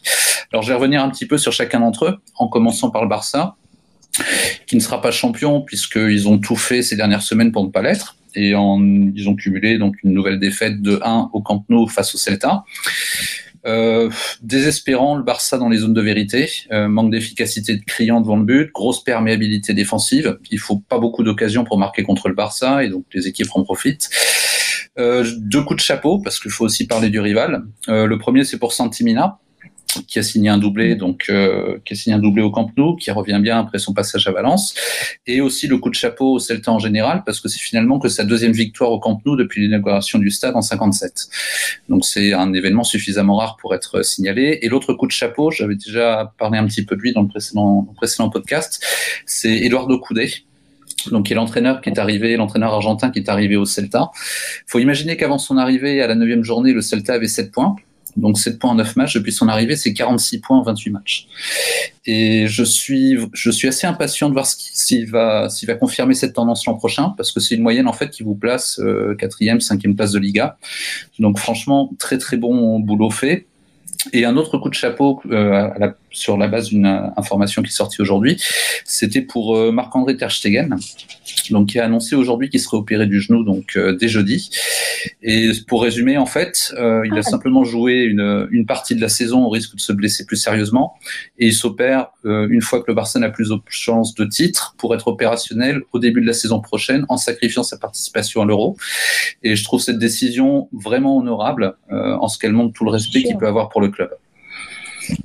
[0.53, 3.09] Alors, je vais revenir un petit peu sur chacun d'entre eux, en commençant par le
[3.09, 3.57] Barça,
[4.67, 7.83] qui ne sera pas champion puisqu'ils ont tout fait ces dernières semaines pour ne pas
[7.83, 8.17] l'être.
[8.35, 12.15] Et en, ils ont cumulé donc une nouvelle défaite de 1 au Camp Nou face
[12.15, 12.65] au Celta.
[13.67, 14.09] Euh,
[14.41, 18.45] désespérant le Barça dans les zones de vérité, euh, manque d'efficacité de client devant le
[18.45, 20.39] but, grosse perméabilité défensive.
[20.51, 23.65] Il faut pas beaucoup d'occasions pour marquer contre le Barça et donc les équipes en
[23.65, 24.09] profitent.
[24.99, 27.65] Euh, deux coups de chapeau parce qu'il faut aussi parler du rival.
[27.89, 29.39] Euh, le premier c'est pour Santimina
[30.07, 32.97] qui a signé un doublé, donc euh, qui a signé un doublé au Camp Nou,
[32.97, 34.75] qui revient bien après son passage à Valence,
[35.27, 38.09] et aussi le coup de chapeau au Celta en général, parce que c'est finalement que
[38.09, 41.29] sa deuxième victoire au Camp Nou depuis l'inauguration du stade en 57.
[41.89, 44.59] Donc c'est un événement suffisamment rare pour être signalé.
[44.63, 47.29] Et l'autre coup de chapeau, j'avais déjà parlé un petit peu de lui dans le
[47.29, 48.85] précédent, précédent podcast,
[49.27, 50.33] c'est Eduardo Coudé,
[51.11, 54.11] donc qui est l'entraîneur qui est arrivé, l'entraîneur argentin qui est arrivé au Celta.
[54.15, 57.77] Il faut imaginer qu'avant son arrivée à la neuvième journée, le Celta avait 7 points.
[58.19, 59.15] Donc 7 points en 9 matchs.
[59.15, 61.29] Depuis son arrivée, c'est 46 points en 28 matchs.
[62.07, 66.67] Et je suis, je suis assez impatient de voir s'il va, va confirmer cette tendance
[66.67, 69.95] l'an prochain, parce que c'est une moyenne en fait qui vous place euh, quatrième, cinquième
[69.95, 70.59] place de Liga.
[71.19, 73.47] Donc franchement, très très bon boulot fait.
[74.13, 75.69] Et un autre coup de chapeau euh,
[76.11, 78.41] sur la base d'une information qui est sortie aujourd'hui,
[78.85, 80.77] c'était pour euh, Marc-André Terstegen,
[81.51, 84.51] donc qui a annoncé aujourd'hui qu'il serait opéré du genou donc euh, dès jeudi.
[85.23, 87.23] Et pour résumer, en fait, il a ah.
[87.23, 90.95] simplement joué une, une, partie de la saison au risque de se blesser plus sérieusement,
[91.39, 94.95] et il s'opère une fois que le Barça n'a plus de chance de titre pour
[94.95, 98.77] être opérationnel au début de la saison prochaine en sacrifiant sa participation à l'Euro.
[99.43, 103.37] Et je trouve cette décision vraiment honorable en ce qu'elle montre tout le respect qu'il
[103.37, 104.11] peut avoir pour le club.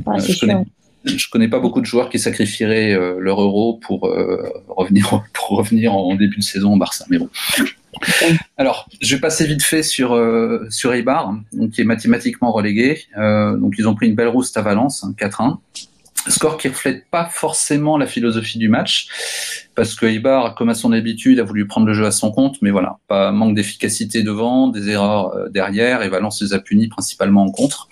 [0.05, 0.63] Ah, je, connais,
[1.05, 5.57] je connais pas beaucoup de joueurs qui sacrifieraient euh, leur euro pour euh, revenir pour
[5.57, 7.05] revenir en début de saison au Barça.
[7.09, 7.29] Mais bon.
[8.57, 13.05] Alors, je vais passer vite fait sur euh, sur Eibar, donc, qui est mathématiquement relégué.
[13.15, 15.57] donc, ils ont pris une belle rousse à Valence, 4-1.
[16.29, 19.07] Score qui reflète pas forcément la philosophie du match,
[19.75, 22.62] parce que Ibar, comme à son habitude, a voulu prendre le jeu à son compte,
[22.62, 26.88] mais voilà, pas manque d'efficacité devant, des erreurs euh, derrière, et Valence les a punis
[26.88, 27.88] principalement en contre.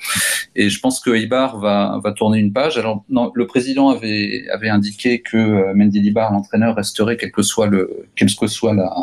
[0.56, 2.78] Et je pense que Ibar va, va tourner une page.
[2.78, 7.42] Alors, non, le président avait, avait indiqué que euh, Mendy Libar, l'entraîneur, resterait quel que
[7.42, 8.94] soit le, quelle que soit la,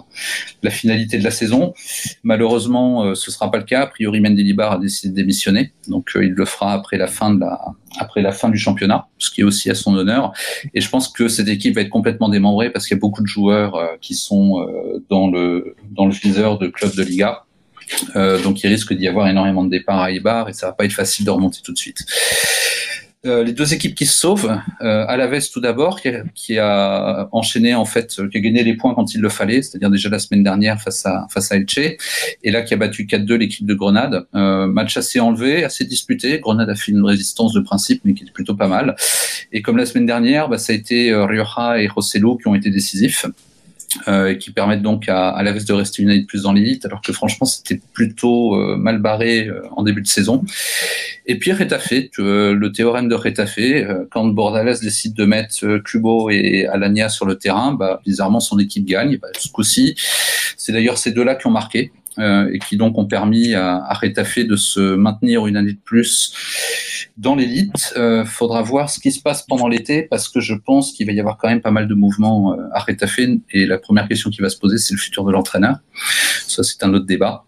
[0.63, 1.75] la finalité de la saison.
[2.23, 3.83] Malheureusement, euh, ce sera pas le cas.
[3.83, 7.35] A priori, Mendy Libar a décidé de démissionner, donc il le fera après la fin
[7.35, 7.61] de la,
[7.99, 10.33] après la fin du championnat, ce qui est aussi à son honneur.
[10.75, 13.23] Et je pense que cette équipe va être complètement démembrée parce qu'il y a beaucoup
[13.23, 17.45] de joueurs euh, qui sont euh, dans le dans le viseur de clubs de Liga.
[18.17, 20.85] Euh, donc il risque d'y avoir énormément de départs à Ibar et ça va pas
[20.85, 22.05] être facile de remonter tout de suite.
[23.27, 27.75] Euh, les deux équipes qui se sauvent, euh, Alaves tout d'abord, qui, qui, a enchaîné
[27.75, 30.45] en fait, qui a gagné les points quand il le fallait, c'est-à-dire déjà la semaine
[30.45, 34.27] dernière face à face à Elche, et là qui a battu 4-2 l'équipe de Grenade.
[34.35, 36.39] Euh, match assez enlevé, assez disputé.
[36.39, 38.95] Grenade a fait une résistance de principe, mais qui est plutôt pas mal.
[39.53, 42.55] Et comme la semaine dernière, bah, ça a été euh, Rioja et Rosselló qui ont
[42.55, 43.27] été décisifs
[44.07, 46.87] euh, qui permettent donc à, à l'Aves de rester une année de plus dans l'élite,
[46.87, 50.45] alors que franchement c'était plutôt euh, mal barré euh, en début de saison.
[51.27, 53.59] Et puis Retafe, euh, le théorème de Retafe,
[54.11, 58.87] quand Bordalès décide de mettre Kubo et Alania sur le terrain, bah, bizarrement son équipe
[58.87, 59.19] gagne.
[59.19, 59.95] Bah, ce coup-ci,
[60.57, 61.93] c'est d'ailleurs ces deux-là qui ont marqué.
[62.19, 66.35] Euh, et qui donc ont permis à, à de se maintenir une année de plus
[67.17, 67.93] dans l'élite.
[67.97, 71.13] Euh, faudra voir ce qui se passe pendant l'été parce que je pense qu'il va
[71.13, 73.21] y avoir quand même pas mal de mouvements euh, à Retafe
[73.53, 75.77] et la première question qui va se poser c'est le futur de l'entraîneur.
[76.47, 77.45] Ça c'est un autre débat.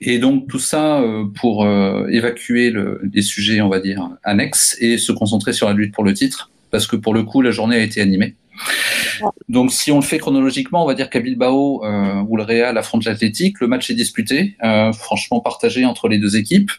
[0.00, 1.66] Et donc tout ça euh, pour
[2.08, 6.04] évacuer le, les sujets, on va dire, annexes et se concentrer sur la lutte pour
[6.04, 8.36] le titre, parce que pour le coup, la journée a été animée.
[9.48, 12.76] Donc, si on le fait chronologiquement, on va dire qu'à Bilbao, euh, où le Real
[12.76, 16.70] affronte l'Athletic, le match est disputé, euh, franchement partagé entre les deux équipes.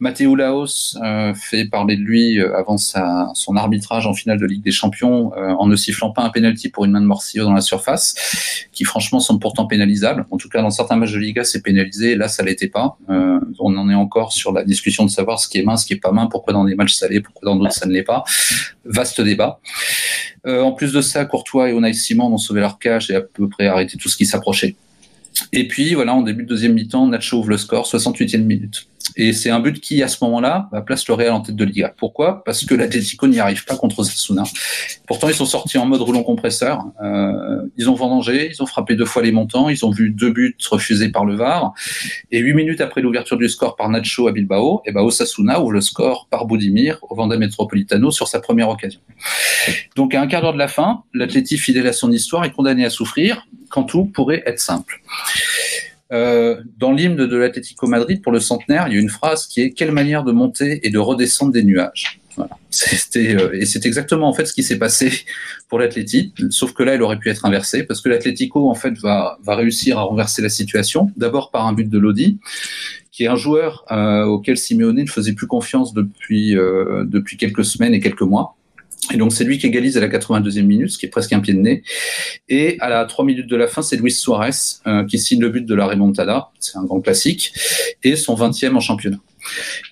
[0.00, 4.46] Matteo Laos euh, fait parler de lui euh, avant sa, son arbitrage en finale de
[4.46, 7.44] Ligue des Champions euh, en ne sifflant pas un penalty pour une main de Morcillo
[7.44, 10.26] dans la surface, qui franchement sont pourtant pénalisables.
[10.30, 12.14] En tout cas, dans certains matchs de Liga, c'est pénalisé.
[12.16, 12.96] Là, ça l'était pas.
[13.10, 15.86] Euh, on en est encore sur la discussion de savoir ce qui est main, ce
[15.86, 17.92] qui est pas main, pourquoi dans des matchs ça l'est, pourquoi dans d'autres ça ne
[17.92, 18.24] l'est pas.
[18.84, 19.60] Vaste débat.
[20.44, 23.48] En plus de ça, Courtois et Unai Simon ont sauvé leur cache et à peu
[23.48, 24.76] près arrêté tout ce qui s'approchait.
[25.52, 28.86] Et puis voilà, en début de deuxième mi-temps, Nacho ouvre le score, 68e minute.
[29.16, 31.64] Et c'est un but qui, à ce moment-là, bah, place le Real en tête de
[31.64, 31.92] Liga.
[31.96, 32.42] Pourquoi?
[32.44, 34.44] Parce que l'Atlético n'y arrive pas contre Sasuna.
[35.06, 36.84] Pourtant, ils sont sortis en mode roulant compresseur.
[37.02, 40.30] Euh, ils ont vendangé, ils ont frappé deux fois les montants, ils ont vu deux
[40.30, 41.72] buts refusés par le VAR.
[42.30, 45.72] Et huit minutes après l'ouverture du score par Nacho à Bilbao, et bah, Osasuna ouvre
[45.72, 49.00] le score par Boudimir au Vanda Metropolitano sur sa première occasion.
[49.96, 52.84] Donc, à un quart d'heure de la fin, l'Atlético, fidèle à son histoire, est condamné
[52.84, 55.00] à souffrir quand tout pourrait être simple.
[56.10, 59.60] Euh, dans l'hymne de l'Atlético Madrid pour le centenaire, il y a une phrase qui
[59.60, 62.20] est quelle manière de monter et de redescendre des nuages.
[62.36, 62.56] Voilà.
[62.70, 65.12] C'était euh, et c'est exactement en fait ce qui s'est passé
[65.68, 68.96] pour l'Atlético, sauf que là, elle aurait pu être inversée parce que l'Atlético en fait
[68.98, 72.38] va va réussir à renverser la situation, d'abord par un but de Lodi,
[73.10, 77.64] qui est un joueur euh, auquel Simeone ne faisait plus confiance depuis euh, depuis quelques
[77.64, 78.57] semaines et quelques mois.
[79.12, 81.40] Et donc c'est lui qui égalise à la 82e minute, ce qui est presque un
[81.40, 81.82] pied de nez.
[82.48, 84.50] Et à la 3 minutes de la fin, c'est Luis Suarez
[84.86, 87.52] euh, qui signe le but de la remontada, c'est un grand classique,
[88.02, 89.18] et son 20e en championnat.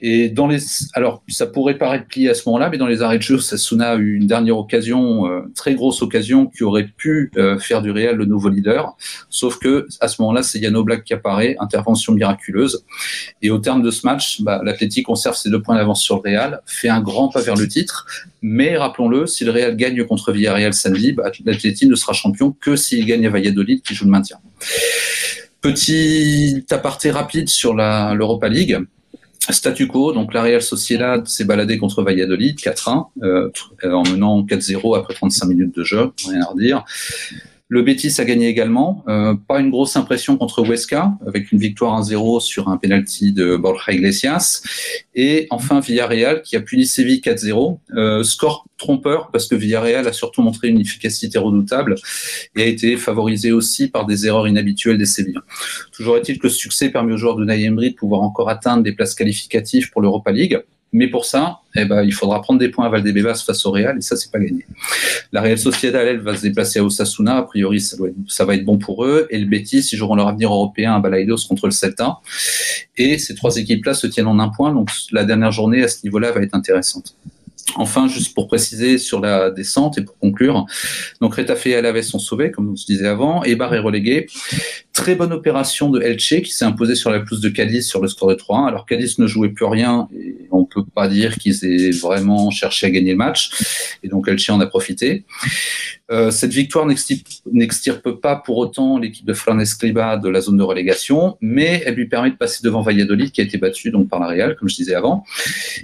[0.01, 0.59] Et dans les,
[0.95, 3.92] alors ça pourrait paraître plié à ce moment-là, mais dans les arrêts de jeu, Sasuna
[3.92, 7.90] a eu une dernière occasion, euh, très grosse occasion, qui aurait pu euh, faire du
[7.90, 8.97] Real le nouveau leader.
[9.31, 12.85] Sauf que à ce moment-là, c'est Yano Black qui apparaît, intervention miraculeuse.
[13.42, 16.31] Et au terme de ce match, bah, l'Athletic conserve ses deux points d'avance sur le
[16.31, 18.07] Real, fait un grand pas vers le titre.
[18.42, 22.77] Mais rappelons-le, si le Real gagne contre Villarreal samedi, bah, l'Athletic ne sera champion que
[22.77, 24.38] s'il gagne à Valladolid qui joue le maintien.
[25.61, 28.79] Petit aparté rapide sur l'Europa League.
[29.53, 33.51] Statu quo, donc la Real Sociedad s'est baladée contre Valladolid 4-1 euh,
[33.85, 36.85] en menant 4-0 après 35 minutes de jeu, rien à redire.
[37.69, 42.01] Le Betis a gagné également, euh, pas une grosse impression contre Huesca, avec une victoire
[42.01, 44.63] 1-0 sur un penalty de Borja Iglesias.
[45.17, 47.81] Et enfin Villarreal qui a puni Séville 4-0.
[47.97, 51.97] Euh, score trompeur parce que Villarreal a surtout montré une efficacité redoutable
[52.55, 55.43] et a été favorisé aussi par des erreurs inhabituelles des Sévillans.
[55.93, 58.93] Toujours est-il que ce succès permet aux joueurs de Embry de pouvoir encore atteindre des
[58.93, 60.61] places qualificatives pour l'Europa League.
[60.92, 63.99] Mais pour ça, eh ben, il faudra prendre des points à Valdebebas face au Real,
[63.99, 64.64] et ça, c'est pas gagné.
[65.33, 67.37] La Real Sociedad, elle, va se déplacer à Osasuna.
[67.37, 69.27] A priori, ça, doit être, ça va être bon pour eux.
[69.31, 72.20] Et le Betis, ils joueront leur avenir européen à Balaidos contre le Celta.
[72.96, 74.72] Et ces trois équipes-là se tiennent en un point.
[74.72, 77.16] Donc, la dernière journée, à ce niveau-là, va être intéressante.
[77.75, 80.66] Enfin, juste pour préciser sur la descente et pour conclure,
[81.20, 84.29] donc Retafe et Alaves sont sauvés, comme on se disait avant, et Bar est relégué.
[84.97, 88.09] Très bonne opération de Elche qui s'est imposé sur la pelouse de Cadiz sur le
[88.09, 88.67] score de 3-1.
[88.67, 92.87] Alors Cadiz ne jouait plus rien et on peut pas dire qu'ils aient vraiment cherché
[92.87, 93.51] à gagner le match.
[94.03, 95.27] Et donc Elche en a profité.
[96.11, 96.87] Euh, cette victoire
[97.53, 101.95] n'extirpe pas pour autant l'équipe de Fran Escriba de la zone de relégation, mais elle
[101.95, 104.71] lui permet de passer devant Valladolid qui a été battu donc par la Real, comme
[104.71, 105.25] je disais avant,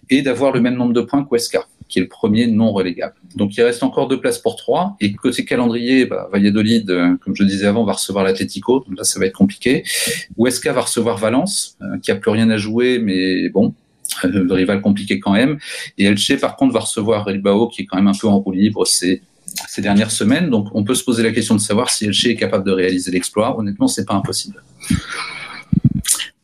[0.09, 3.15] et d'avoir le même nombre de points qu'Huesca qui est le premier non relégable.
[3.37, 4.97] Donc il reste encore deux places pour trois.
[5.01, 8.83] Et côté calendrier, bah, Valladolid, euh, comme je disais avant, va recevoir l'Atlético.
[8.89, 9.85] Donc là, ça va être compliqué.
[10.39, 13.75] Huesca va recevoir Valence, euh, qui a plus rien à jouer, mais bon,
[14.25, 15.59] euh, le rival compliqué quand même.
[15.99, 18.53] Et Elche, par contre, va recevoir Bilbao, qui est quand même un peu en roue
[18.53, 19.21] libre ces,
[19.69, 20.49] ces dernières semaines.
[20.49, 23.11] Donc on peut se poser la question de savoir si Elche est capable de réaliser
[23.11, 23.59] l'exploit.
[23.59, 24.63] Honnêtement, c'est pas impossible.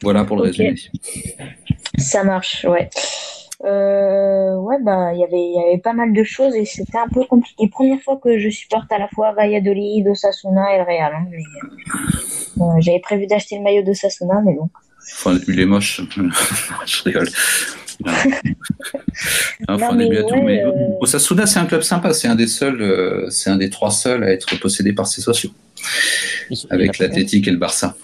[0.02, 0.74] Voilà pour le résumé.
[1.96, 2.90] Ça marche, ouais.
[3.68, 7.08] Euh, ouais, bah, il y avait, y avait pas mal de choses et c'était un
[7.08, 7.68] peu compliqué.
[7.68, 11.12] Première fois que je supporte à la fois Valladolid, Osasuna et le Real.
[11.14, 11.26] Hein,
[12.60, 14.70] euh, J'avais prévu d'acheter le maillot d'Osasuna, mais bon.
[15.14, 16.00] Enfin, il est moche.
[16.86, 17.28] je rigole.
[19.68, 19.94] enfin.
[19.94, 22.14] Mais euh, Osasuna, c'est un club sympa.
[22.14, 25.20] C'est un des seuls, euh, c'est un des trois seuls à être possédé par ses
[25.20, 25.50] sociaux.
[26.70, 27.96] Avec l'Athletic et le Barça.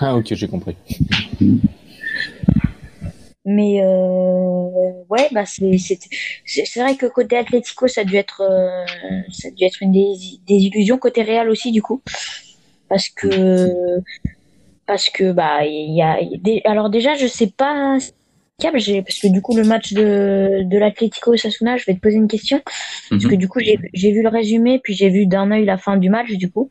[0.00, 0.76] Ah, ok, j'ai compris.
[3.50, 5.78] Mais euh, ouais, bah c'est
[6.44, 8.84] c'est vrai que côté Atlético, ça a dû être euh,
[9.32, 10.12] ça a dû être une des,
[10.46, 12.02] des illusions côté Real aussi du coup,
[12.90, 13.70] parce que
[14.86, 16.18] parce que bah il y a
[16.70, 17.96] alors déjà je sais pas
[18.60, 22.28] parce que du coup le match de, de l'Atlético Sasuna, je vais te poser une
[22.28, 22.60] question
[23.08, 23.38] parce que mhm.
[23.38, 26.32] du coup j'ai vu le résumé puis j'ai vu d'un œil la fin du match
[26.32, 26.68] du coup.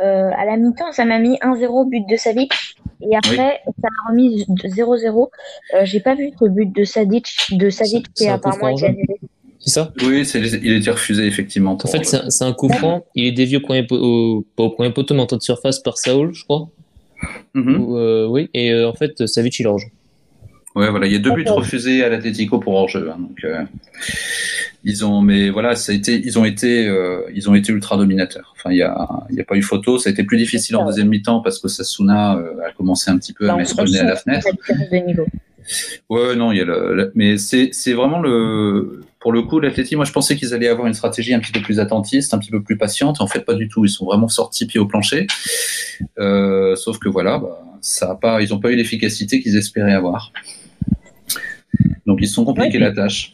[0.00, 2.52] Euh, à la mi-temps, ça m'a mis 1-0 but de Savic
[3.00, 5.28] et après, ça m'a remis 0-0.
[5.74, 8.96] Euh, J'ai pas vu le but de Sadic, de Sadic qui est apparemment été
[9.60, 9.92] C'est ça?
[10.02, 11.76] Oui, il a été refusé effectivement.
[11.82, 13.04] En fait, c'est un coup franc.
[13.14, 15.80] Il est dévié au premier, au, pas au premier poteau, mais en temps de surface
[15.80, 16.68] par Saoul, je crois.
[17.54, 17.86] Mhm.
[17.96, 19.88] euh, oui, et euh, en fait, Savic, il a rejoint.
[20.76, 23.10] Ouais, voilà, il y a deux buts refusés à l'Atlético pour hors-jeu.
[23.10, 23.64] Hein, donc, euh,
[24.84, 27.96] ils ont, mais voilà, ça a été, ils ont été, euh, ils ont été ultra
[27.96, 28.54] dominateurs.
[28.58, 29.98] Enfin, il y a, il y a pas eu photo.
[29.98, 33.16] Ça a été plus difficile en deuxième mi-temps parce que Sasuna euh, a commencé un
[33.16, 34.48] petit peu à mettre le nez à la fenêtre.
[36.10, 39.96] Ouais, non, il y a le, mais c'est, c'est vraiment le, pour le coup, l'Athletic,
[39.96, 42.50] moi, je pensais qu'ils allaient avoir une stratégie un petit peu plus attentiste, un petit
[42.50, 43.22] peu plus patiente.
[43.22, 43.86] En fait, pas du tout.
[43.86, 45.26] Ils sont vraiment sortis pied au plancher.
[46.18, 50.32] Sauf que voilà, bah, ça a pas, ils ont pas eu l'efficacité qu'ils espéraient avoir.
[52.06, 53.32] Donc ils se sont compliqués la tâche.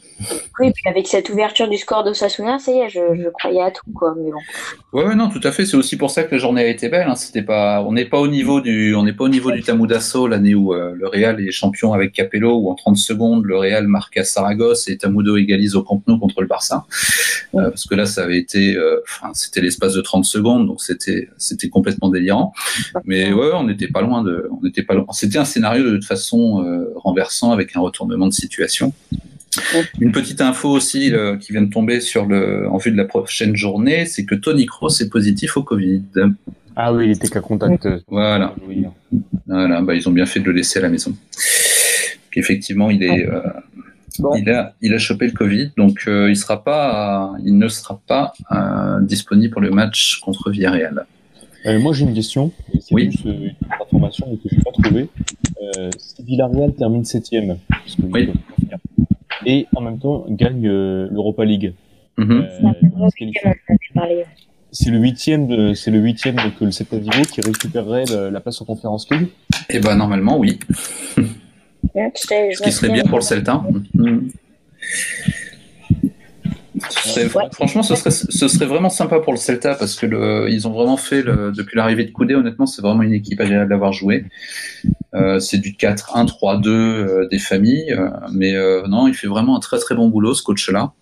[0.61, 3.63] Oui, puis avec cette ouverture du score de Sasuna, ça y est, je, je croyais
[3.63, 4.15] à tout, quoi.
[4.17, 4.39] Mais bon.
[4.99, 5.65] Ouais, non, tout à fait.
[5.67, 7.09] C'est aussi pour ça que la journée a été belle.
[7.09, 7.15] Hein.
[7.15, 9.63] C'était pas, on n'est pas au niveau du, on n'est pas au niveau du
[10.29, 13.87] l'année où euh, le Real est champion avec Capello, où en 30 secondes le Real
[13.87, 16.85] marque à Saragosse et Tamudo égalise au Camp Nou contre le Barça.
[17.55, 20.83] Euh, parce que là, ça avait été, euh, enfin, c'était l'espace de 30 secondes, donc
[20.83, 22.53] c'était, c'était complètement délirant.
[23.05, 25.07] Mais ouais, on n'était pas loin de, on n'était pas loin.
[25.13, 26.65] C'était un scénario de toute façon
[26.97, 28.93] renversant avec un retournement de situation.
[30.01, 33.05] Une petite info aussi euh, qui vient de tomber sur le, en vue de la
[33.05, 36.03] prochaine journée, c'est que Tony Kroos est positif au Covid.
[36.75, 37.87] Ah oui, il était qu'à contact.
[38.09, 38.55] Voilà.
[39.47, 41.15] Voilà, bah, ils ont bien fait de le laisser à la maison.
[42.35, 43.43] Effectivement, il est, euh,
[44.39, 48.01] il a, il a chopé le Covid, donc euh, il sera pas, il ne sera
[48.07, 48.33] pas
[49.03, 51.05] disponible pour le match contre Villarreal.
[51.67, 52.51] Euh, moi, j'ai une question.
[52.81, 53.09] C'est Oui.
[53.09, 55.09] plus euh, une information que je n'ai pas trouvée.
[55.63, 58.31] Euh, si Villarreal termine septième, parce que Oui.
[59.47, 61.73] Et en même temps gagne euh, l'Europa League,
[62.19, 62.31] Mhm.
[62.31, 62.73] euh,
[63.21, 64.25] C'est parlé.
[64.71, 68.41] c'est le huitième, de- c'est le huitième que le Celta Vigo qui récupérerait le- la
[68.41, 69.29] place en Conférence League.
[69.71, 70.59] Eh ben normalement oui.
[71.95, 73.63] Ce qui serait bien pour le Celta.
[73.95, 74.31] Mhm.
[77.17, 77.29] Ouais.
[77.53, 80.73] Franchement, ce serait, ce serait vraiment sympa pour le Celta parce que le, ils ont
[80.73, 84.25] vraiment fait, le, depuis l'arrivée de Koudé, honnêtement, c'est vraiment une équipe agréable d'avoir joué.
[85.15, 88.55] Euh, c'est du 4-1, 3-2 euh, des familles, euh, mais
[88.89, 90.93] non, il fait vraiment un très très bon boulot ce coach-là.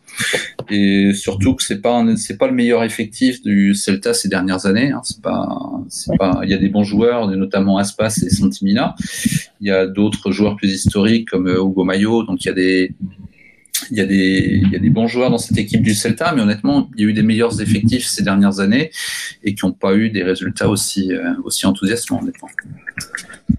[0.71, 4.91] Et surtout que c'est pas c'est pas le meilleur effectif du Celta ces dernières années.
[4.91, 5.01] Hein.
[5.05, 5.49] C'est pas
[5.89, 8.97] c'est pas il y a des bons joueurs, notamment Aspas et Santimina.
[9.61, 12.25] Il y a d'autres joueurs plus historiques comme Hugo Mayo.
[12.25, 12.93] Donc il y a des
[13.91, 16.33] il y, a des, il y a des bons joueurs dans cette équipe du Celta,
[16.35, 18.91] mais honnêtement, il y a eu des meilleurs effectifs ces dernières années
[19.43, 22.49] et qui n'ont pas eu des résultats aussi, euh, aussi enthousiasmants, honnêtement.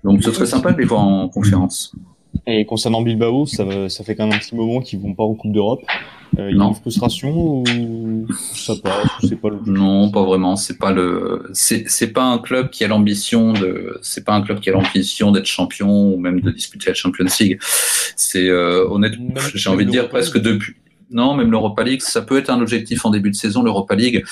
[0.04, 1.94] Donc ce serait sympa de les voir en conférence.
[2.48, 5.36] Et concernant Bilbao, ça, ça fait quand même un petit moment qu'ils vont pas en
[5.36, 5.82] Coupe d'Europe.
[6.40, 10.24] Euh, il y a une frustration ou ça passe ou c'est pas le Non, pas
[10.24, 10.56] vraiment.
[10.56, 14.42] C'est pas le, c'est c'est pas un club qui a l'ambition de, c'est pas un
[14.42, 17.60] club qui a l'ambition d'être champion ou même de disputer la Champions League.
[17.62, 20.76] C'est euh, honnêtement, j'ai envie de dire presque depuis.
[21.12, 24.24] Non, même l'Europa League, ça peut être un objectif en début de saison, l'Europa League,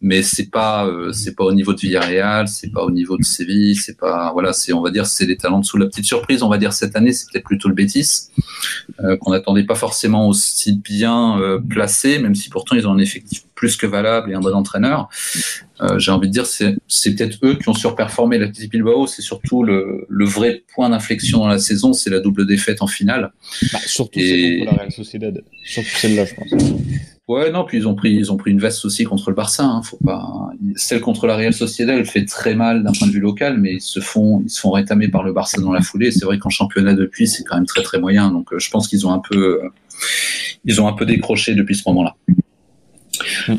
[0.00, 3.24] mais c'est pas, euh, c'est pas au niveau de Villarreal, c'est pas au niveau de
[3.24, 5.76] Séville, c'est pas, voilà, c'est, on va dire, c'est les talents dessous.
[5.76, 8.30] La petite surprise, on va dire cette année, c'est peut-être plutôt le Betis,
[9.00, 12.98] euh, qu'on n'attendait pas forcément aussi bien euh, placé, même si pourtant ils ont un
[12.98, 15.08] effectif plus que valable et un bon entraîneur.
[15.80, 16.76] Euh, j'ai envie de dire, c'est,
[17.14, 19.06] peut-être eux qui ont surperformé la petite Bilbao.
[19.06, 22.86] C'est surtout le, le vrai point d'inflexion dans la saison, c'est la double défaite en
[22.86, 23.32] finale.
[23.72, 25.42] Bah, surtout Et- la Real Sociedad.
[25.64, 26.52] Surtout celle-là, je pense.
[27.26, 29.64] Ouais, non, puis ils ont pris, ils ont pris une veste aussi contre le Barça.
[29.64, 30.50] Hein, faut pas.
[30.76, 33.76] Celle contre la Real Sociedad, elle fait très mal d'un point de vue local, mais
[33.76, 36.10] ils se font, ils se font rétamer par le Barça dans la foulée.
[36.10, 38.30] C'est vrai qu'en championnat depuis, c'est quand même très très moyen.
[38.30, 39.68] Donc, euh, je pense qu'ils ont un peu, euh,
[40.66, 42.14] ils ont un peu décroché depuis ce moment-là.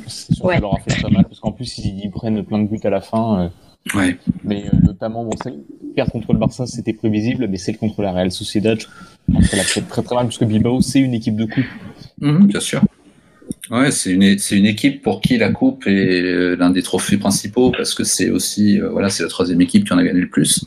[0.08, 0.56] C'est sûr que Ouais.
[0.56, 2.80] Ça leur a fait très mal parce qu'en plus ils, ils prennent plein de buts
[2.84, 3.44] à la fin.
[3.46, 3.50] euh,
[3.96, 4.18] Ouais.
[4.44, 5.60] mais euh, notamment, bon, celle
[5.96, 9.60] perdre contre le Barça, c'était prévisible, mais celle contre la Real Sociedad, je pense qu'elle
[9.60, 11.66] a fait très très mal parce que Bilbao, c'est une équipe de coupe.
[12.20, 12.82] Mhm, bien sûr.
[13.72, 17.18] Ouais, c'est une, c'est une équipe pour qui la coupe est euh, l'un des trophées
[17.18, 20.22] principaux parce que c'est aussi, euh, voilà, c'est la troisième équipe qui en a gagné
[20.22, 20.64] le plus.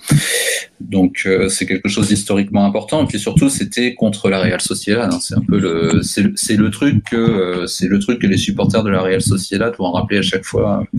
[0.80, 3.04] Donc euh, c'est quelque chose d'historiquement important.
[3.04, 5.12] Et puis surtout, c'était contre la Real Sociedad.
[5.12, 5.18] hein.
[5.20, 8.26] C'est un peu le, c'est le, c'est le truc que, euh, c'est le truc que
[8.26, 10.98] les supporters de la Real Sociedad vont rappeler à chaque fois euh,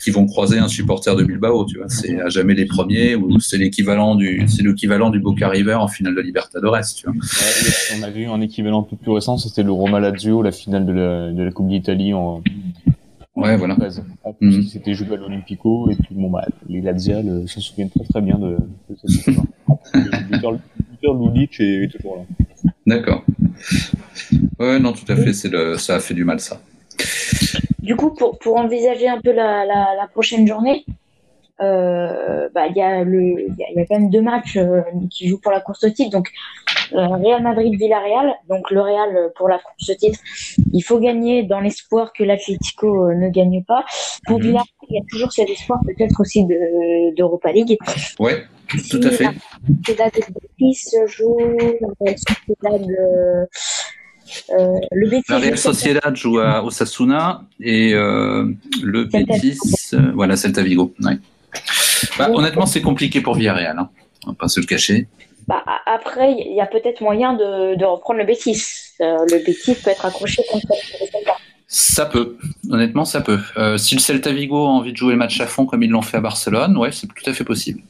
[0.00, 1.64] qu'ils vont croiser un supporter de Bilbao.
[1.66, 5.48] Tu vois, c'est à jamais les premiers ou c'est l'équivalent du, c'est l'équivalent du Boca
[5.48, 6.78] River en finale de Libertadores.
[6.96, 7.14] Tu vois.
[7.98, 10.92] On avait eu un équivalent un plus récent, c'était le Roma Lazio, la finale de
[10.92, 12.42] la, de la Coupe d'Italie en
[13.36, 13.74] Ouais, voilà.
[13.74, 14.04] 2013.
[14.24, 14.62] En plus, Mhm.
[14.64, 18.20] c'était joué à l'Olympico et puis bon bah les Lazial euh, s'en souviennent très très
[18.20, 18.56] bien de,
[18.90, 19.46] de cette histoire.
[19.94, 20.58] Le buteur, le
[20.90, 22.22] buteur Lulic est, est toujours là.
[22.86, 23.24] D'accord.
[24.58, 25.32] Ouais, non, tout à fait.
[25.32, 26.60] C'est le, ça a fait du mal, ça.
[27.78, 30.84] Du coup, pour, pour envisager un peu la, la, la prochaine journée,
[31.62, 34.56] euh, bah, il y, a le- il y, a, y a quand même deux matchs
[34.56, 36.10] euh, qui jouent pour la course au titre.
[36.10, 36.30] Donc, euh,
[36.92, 38.34] Real Madrid-Villarreal.
[38.48, 40.18] Donc, le Real euh, pour la course au titre,
[40.72, 43.84] il faut gagner dans l'espoir que l'Atlético euh, ne gagne pas.
[44.26, 44.42] Pour Mhm.
[44.46, 47.76] Villarreal, il y a toujours cet espoir peut-être aussi de- d'Europa League.
[48.18, 48.44] Ouais,
[48.90, 49.26] tout à fait.
[49.68, 49.94] De
[51.06, 51.36] joue
[52.62, 53.44] la euh,
[54.56, 58.46] euh, le Betis La Real joue- Sociedad joue à Osasuna et euh,
[58.82, 59.58] le Betis,
[59.94, 60.94] euh, voilà, Celta Vigo.
[61.02, 61.18] Ouais.
[62.18, 63.76] Bah, honnêtement, c'est compliqué pour Villarreal.
[63.78, 63.88] Hein.
[64.26, 65.08] On va pas se le cacher.
[65.50, 68.62] Bah, après, il y a peut-être moyen de, reprendre le Betis.
[69.00, 71.32] Euh, le Betis peut être accroché contre le Celta.
[71.66, 72.36] Ça peut.
[72.70, 73.40] Honnêtement, ça peut.
[73.56, 75.90] Euh, si le Celta Vigo a envie de jouer le match à fond comme ils
[75.90, 77.80] l'ont fait à Barcelone, ouais, c'est tout à fait possible.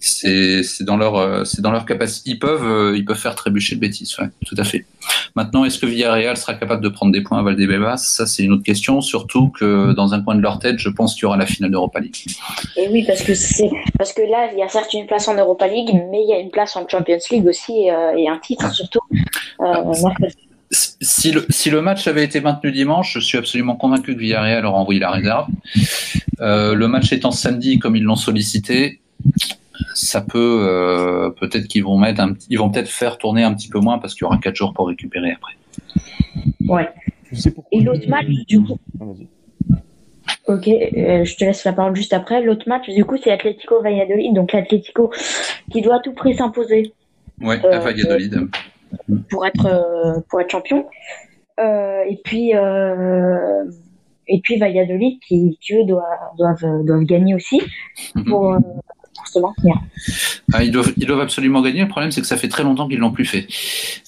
[0.00, 2.30] C'est dans leur euh, c'est dans leur capacité.
[2.30, 4.86] Ils peuvent euh, ils peuvent faire trébucher le Betis, ouais, tout à fait.
[5.36, 8.52] Maintenant, est-ce que Villarreal sera capable de prendre des points à Valdebebas Ça, c'est une
[8.52, 9.00] autre question.
[9.00, 11.70] Surtout que dans un coin de leur tête, je pense qu'il y aura la finale
[11.70, 12.16] d'Europa League.
[12.76, 15.34] Et oui, parce que c'est parce que là, il y a certes une place en
[15.34, 18.38] Europa League, mais il y a une place en Champions League aussi euh, et un
[18.38, 19.00] titre surtout.
[19.60, 20.36] Euh, mercredi.
[20.72, 24.64] Si le, si le match avait été maintenu dimanche, je suis absolument convaincu que Villarreal
[24.64, 25.46] aurait envoyé la réserve.
[26.40, 29.00] Euh, le match étant samedi, comme ils l'ont sollicité,
[29.94, 33.68] ça peut euh, peut-être qu'ils vont mettre un, ils vont peut-être faire tourner un petit
[33.68, 35.52] peu moins parce qu'il y aura quatre jours pour récupérer après.
[36.68, 36.88] ouais.
[37.72, 39.04] Et l'autre match, du coup, Ah,
[40.48, 42.42] ok, euh, je te laisse la parole juste après.
[42.42, 45.12] L'autre match, du coup, c'est Atlético Valladolid, donc l'Atlético
[45.70, 46.92] qui doit à tout prix s'imposer
[47.40, 48.48] Ouais, Euh, à Valladolid.
[49.30, 50.86] pour être euh, pour être champion.
[51.60, 53.64] Euh, et puis euh,
[54.26, 56.04] et puis Valladolid qui, qui eux doivent,
[56.38, 57.60] doivent, doivent gagner aussi
[58.16, 58.24] Mhm.
[58.24, 58.58] pour, euh,
[59.20, 59.76] pour se maintenir.
[60.52, 61.82] Ah, ils, doivent, ils doivent absolument gagner.
[61.82, 63.46] Le problème, c'est que ça fait très longtemps qu'ils l'ont plus fait.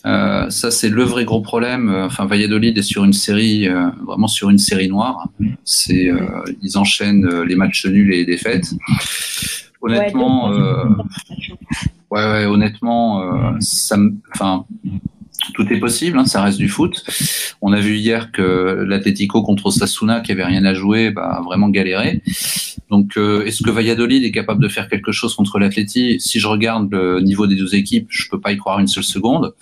[0.07, 1.89] Euh, ça, c'est le vrai gros problème.
[1.91, 5.29] Euh, Enfin, Valladolid est sur une série, euh, vraiment sur une série noire.
[5.65, 8.71] C'est, euh, ils enchaînent les matchs nuls et les défaites.
[9.81, 10.85] Honnêtement, Ouais, euh,
[12.11, 14.65] ouais, ouais, honnêtement, euh, ça, me- enfin,
[15.55, 16.19] tout est possible.
[16.19, 17.05] Hein, ça reste du foot.
[17.61, 21.43] On a vu hier que l'Atlético contre Osasuna, qui avait rien à jouer, bah, a
[21.43, 22.23] vraiment galéré.
[22.91, 26.21] Donc, euh, est-ce que Valladolid est capable de faire quelque chose contre l'Atleti?
[26.21, 29.05] Si je regarde le niveau des deux équipes, je peux pas y croire une seule
[29.05, 29.55] seconde.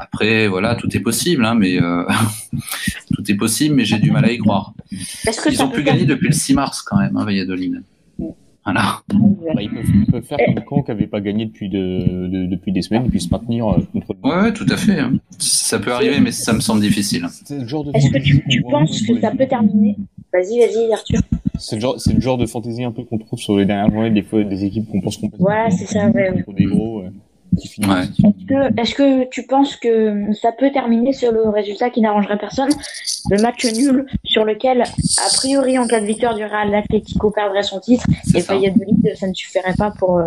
[0.00, 2.04] Après, voilà, tout est possible, hein, mais euh,
[3.14, 4.72] tout est possible, mais j'ai du mal à y croire.
[5.50, 7.82] Ils ont pu gagner depuis le 6 mars quand même, hein, Valladolid.
[8.64, 9.00] Voilà.
[9.54, 12.46] Bah, ils, peuvent, ils peuvent faire comme Caen qui n'avait pas gagné depuis, de, de-
[12.46, 15.00] depuis des semaines et puis se maintenir euh, contre le Ouais, ouais, tout à fait.
[15.00, 15.14] hein.
[15.38, 17.26] Ça peut arriver, mais ça me semble difficile.
[17.44, 19.96] C'est le genre de Est-ce que tu, qu'on penses que ça peut terminer?
[20.32, 21.20] Vas-y, vas-y, Arthur.
[21.58, 23.90] C'est le, genre, c'est le genre de fantaisie un peu qu'on trouve sur les dernières
[23.92, 25.46] journées, des fois des équipes qu'on pense complètement.
[25.46, 26.44] Voilà, c'est ça, ouais, ouais.
[26.56, 27.02] Des gros.
[27.52, 28.08] Ouais.
[28.78, 32.70] Est-ce que, tu penses que ça peut terminer sur le résultat qui n'arrangerait personne
[33.30, 37.62] Le match nul sur lequel, a priori, en cas de victoire du Real, l'Atlético perdrait
[37.62, 38.54] son titre et ça.
[38.54, 40.24] Valladolid, ça ne suffirait pas pour, euh,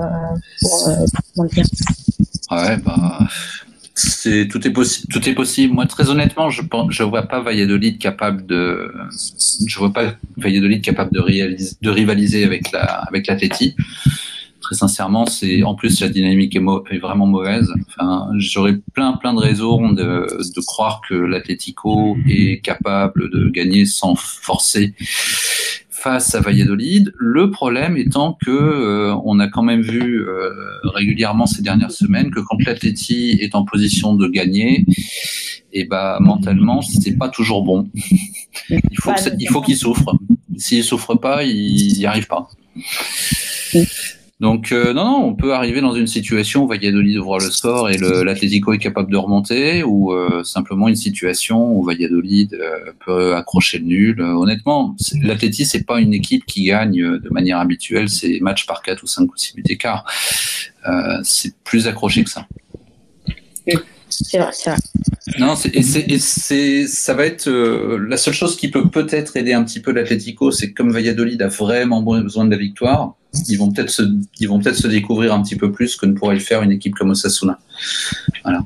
[0.61, 0.95] pour, euh,
[1.33, 1.65] pour maintenir.
[2.51, 3.19] Ouais, bah,
[3.95, 5.07] c'est tout est possible.
[5.11, 5.73] Tout est possible.
[5.73, 8.91] Moi, très honnêtement, je pense, je vois pas Valladolid capable de,
[9.65, 13.75] je vois pas Valladolid capable de réaliser, de rivaliser avec la, avec l'Atleti.
[14.65, 17.71] Très sincèrement, c'est en plus la dynamique est, vraiment mauvaise.
[18.39, 20.25] J'aurais plein plein de raisons de,
[20.65, 24.95] croire que l'Atlético est capable de gagner sans forcer
[25.91, 27.13] face à Valladolid.
[27.15, 30.49] Le problème étant que euh, on a quand même vu euh,
[30.83, 34.87] régulièrement ces dernières semaines que quand l'Atleti est en position de gagner,
[35.73, 37.87] et bah mentalement c'est pas toujours bon.
[38.71, 40.15] Il faut qu'il souffre.
[40.57, 42.49] S'il souffre pas, il n'y arrive pas.
[44.45, 47.89] Donc euh, non, non, on peut arriver dans une situation où Valladolid ouvre le score
[47.89, 53.35] et l'Atlético est capable de remonter, ou euh, simplement une situation où Valladolid euh, peut
[53.35, 54.21] accrocher le nul.
[54.21, 58.83] Honnêtement, c'est- l'Atleti c'est pas une équipe qui gagne de manière habituelle ces matchs par
[58.83, 60.05] 4 ou 5 ou 6 buts d'écart.
[61.23, 62.45] C'est plus accroché que ça.
[64.09, 64.79] C'est vrai, c'est vrai.
[65.39, 68.87] Non, c'est, et c'est, et c'est, ça va être euh, la seule chose qui peut
[68.89, 72.57] peut-être aider un petit peu l'Atlético, c'est que comme Valladolid a vraiment besoin de la
[72.57, 73.15] victoire,
[73.47, 74.03] ils vont peut-être se,
[74.39, 76.71] ils vont peut-être se découvrir un petit peu plus que ne pourrait le faire une
[76.71, 77.59] équipe comme Osasuna.
[78.43, 78.63] Voilà.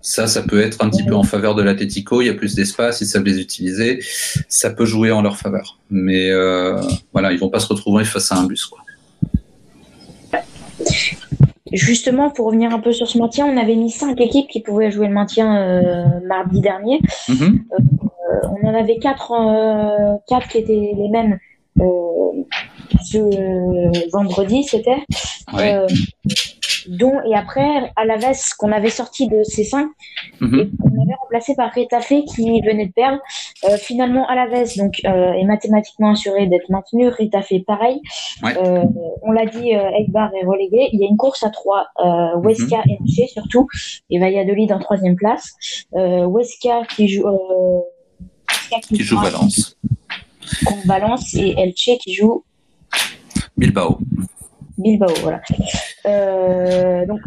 [0.00, 2.22] Ça, ça peut être un petit peu en faveur de l'Atlético.
[2.22, 4.00] Il y a plus d'espace, ils savent les utiliser.
[4.48, 5.78] Ça peut jouer en leur faveur.
[5.90, 6.80] Mais euh,
[7.12, 8.66] voilà, ils vont pas se retrouver face à un bus.
[8.66, 8.80] Quoi.
[11.72, 14.90] Justement, pour revenir un peu sur ce maintien, on avait mis cinq équipes qui pouvaient
[14.90, 17.00] jouer le maintien euh, mardi dernier.
[17.28, 17.64] Mhm.
[17.72, 19.32] Euh, on en avait quatre,
[20.26, 21.38] quatre qui étaient les mêmes.
[22.94, 25.02] Euh, ce vendredi, c'était.
[25.52, 25.74] Ouais.
[25.74, 25.86] Euh,
[26.88, 29.88] dont et après Alaves qu'on avait sorti de ces cinq
[30.40, 30.60] Mhm.
[30.60, 33.18] et qu'on avait remplacé par Retafe qui venait de perdre.
[33.68, 37.08] Euh, finalement Alaves donc euh, est mathématiquement assuré d'être maintenu.
[37.08, 38.00] Retafe pareil.
[38.42, 38.56] Ouais.
[38.56, 38.84] Euh,
[39.22, 40.88] on l'a dit, euh, Eibar est relégué.
[40.92, 41.88] Il y a une course à trois.
[42.02, 43.66] Euh, Huesca et Elche surtout
[44.08, 45.54] et Valladolid en troisième place.
[45.94, 47.26] Euh, Huesca qui joue.
[47.26, 47.80] Euh,
[48.70, 49.76] Huesca Qui joue Valence.
[50.64, 52.44] contre Valence et Elche qui joue
[53.56, 53.98] Bilbao.
[54.76, 55.40] Bilbao, voilà.
[56.06, 57.20] Euh, donc,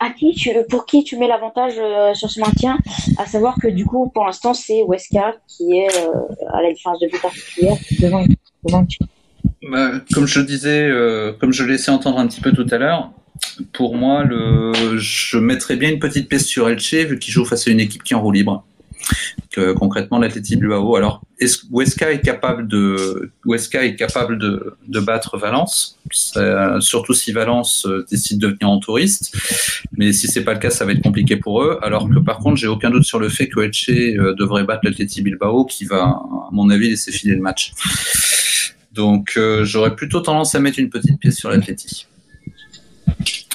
[0.00, 2.78] à qui tu, pour qui tu mets l'avantage euh, sur ce maintien?
[3.18, 6.12] À savoir que du coup, pour l'instant, c'est Weska qui est euh,
[6.52, 8.24] à la différence de but particulière devant.
[8.64, 8.86] devant
[9.70, 13.10] Bah, comme je disais, euh, comme je laissais entendre un petit peu tout à l'heure,
[13.72, 17.66] pour moi, le, je mettrais bien une petite pièce sur Elche vu qu'il joue face
[17.66, 18.64] à une équipe qui est en roue libre.
[19.76, 20.94] Concrètement, l'Atleti Bilbao.
[20.94, 27.12] Alors, est-ce Huesca est capable de, Huesca est capable de, de battre Valence, Ça- surtout
[27.12, 29.34] si Valence euh, décide de venir en touriste.
[29.96, 31.78] Mais si c'est pas le cas, ça va être compliqué pour eux.
[31.82, 34.82] Alors que par contre, j'ai aucun doute sur le fait que Elche euh, devrait battre
[34.84, 37.72] l'Atleti Bilbao, qui va, à mon avis, laisser filer le match.
[38.92, 42.06] Donc, euh, j'aurais plutôt tendance à mettre une petite pièce sur l'Atleti.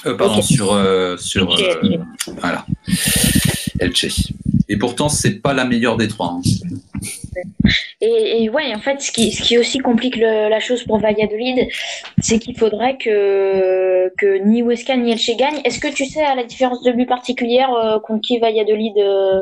[0.04, 1.96] Euh, pardon, sur, euh, sur euh,
[2.42, 2.66] voilà,
[3.78, 4.32] Elche.
[4.68, 6.28] Et pourtant, c'est pas la meilleure des trois.
[6.38, 6.40] hein.
[8.00, 10.98] Et, et ouais, en fait, ce qui, ce qui aussi complique le- la chose pour
[10.98, 11.68] Valladolid,
[12.20, 15.60] c'est qu'il faudrait que, que ni Huesca ni Elche gagnent.
[15.64, 19.40] Est-ce que tu sais, à la différence de but particulière, euh, contre qui Valladolid, euh,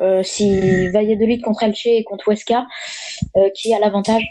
[0.00, 2.66] euh, si Valladolid contre Elche et contre Huesca,
[3.36, 4.24] euh, qui a l'avantage?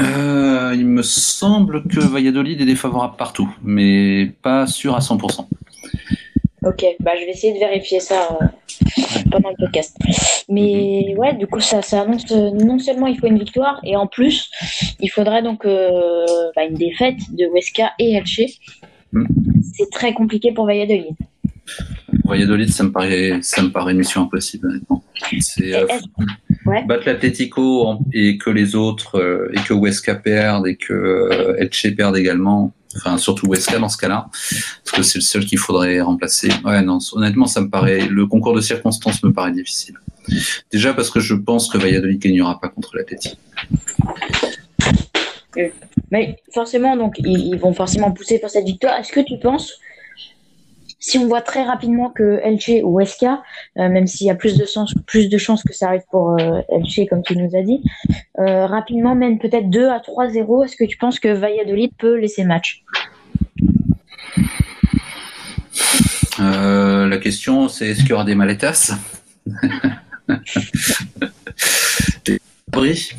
[0.00, 5.46] Euh, il me semble que Valladolid est défavorable partout, mais pas sûr à 100%.
[6.64, 8.46] Ok, bah je vais essayer de vérifier ça euh,
[9.32, 9.96] pendant le podcast.
[10.48, 13.96] Mais ouais, du coup, ça, ça annonce euh, non seulement il faut une victoire, et
[13.96, 14.48] en plus,
[15.00, 18.42] il faudrait donc euh, bah, une défaite de Huesca et Elche.
[19.12, 19.24] Mm.
[19.74, 21.16] C'est très compliqué pour Valladolid.
[22.24, 25.02] Valladolid, ça me paraît, ça me paraît une mission impossible, honnêtement.
[25.40, 25.72] C'est
[26.64, 26.84] Ouais.
[26.86, 32.16] battre l'Atlético en- et que les autres, et que Huesca perdent et que Elche perde
[32.16, 32.72] également.
[32.96, 34.28] Enfin, surtout Huesca dans ce cas-là,
[34.84, 36.50] parce que c'est le seul qu'il faudrait remplacer.
[36.64, 39.94] Ouais, non, honnêtement, ça me paraît, le concours de circonstances me paraît difficile.
[40.70, 43.36] Déjà parce que je pense que Valladolid gagnera pas contre l'Atlético.
[46.10, 48.98] Mais forcément, donc, ils, ils vont forcément pousser pour cette victoire.
[48.98, 49.78] Est-ce que tu penses,
[51.04, 53.42] si on voit très rapidement que Elche ou Huesca,
[53.76, 56.36] euh, même s'il y a plus de, sens, plus de chances que ça arrive pour
[56.40, 57.82] euh, Elche, comme tu nous as dit,
[58.38, 62.44] euh, rapidement mène peut-être 2 à 3-0, est-ce que tu penses que Valladolid peut laisser
[62.44, 62.84] match?
[66.40, 68.92] Euh, la question, c'est est-ce qu'il y aura des maletas
[72.24, 72.40] Des
[72.72, 73.10] abris?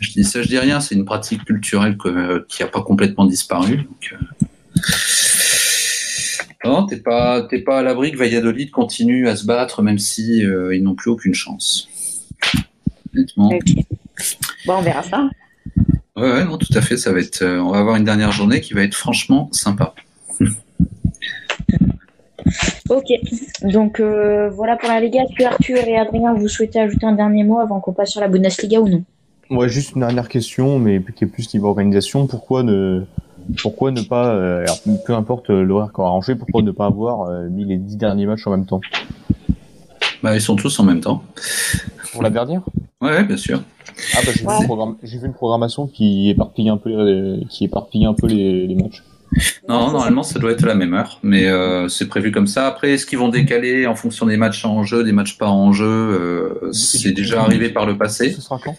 [0.00, 0.80] Je dis ça, je dis rien.
[0.80, 3.76] C'est une pratique culturelle que- qui n'a pas complètement disparu.
[3.78, 4.16] Donc, euh,
[6.66, 10.44] Non, t'es pas, t'es pas à l'abri que Valladolid continue à se battre, même si
[10.44, 11.88] euh, ils n'ont plus aucune chance.
[13.14, 13.48] Honnêtement.
[13.48, 13.74] Ok.
[14.66, 15.28] Bon, on verra ça.
[16.16, 16.96] Ouais, ouais, non, tout à fait.
[16.96, 17.42] Ça va être.
[17.42, 19.94] euh, on va avoir une dernière journée qui va être franchement sympa.
[22.88, 23.06] Ok,
[23.62, 25.22] donc euh, voilà pour la Liga.
[25.22, 28.20] Est-ce que Arthur et Adrien, vous souhaitez ajouter un dernier mot avant qu'on passe sur
[28.20, 29.02] la Bundesliga ou non?
[29.50, 32.28] Ouais, juste une dernière question, mais qui est plus niveau organisation.
[32.28, 33.04] Pourquoi ne,
[33.62, 36.86] pourquoi ne pas, euh, alors, peu importe euh, l'horaire qu'on a arrangé, pourquoi ne pas
[36.86, 38.80] avoir euh, mis les dix derniers matchs en même temps?
[40.22, 41.22] Bah, ils sont tous en même temps.
[42.12, 42.62] Pour la dernière?
[43.00, 43.62] Ouais, ouais, bien sûr.
[44.14, 44.58] Ah bah j'ai vu, Ouais.
[44.60, 48.26] une programme- j'ai vu une programmation qui éparpille un peu, les, qui éparpille un peu
[48.26, 49.02] les, les matchs.
[49.68, 52.66] Non, normalement, ça doit être à la même heure, mais euh, c'est prévu comme ça.
[52.66, 55.72] Après, est-ce qu'ils vont décaler en fonction des matchs en jeu, des matchs pas en
[55.72, 58.30] jeu euh, C'est déjà arrivé par le passé.
[58.30, 58.76] Ce sera quand?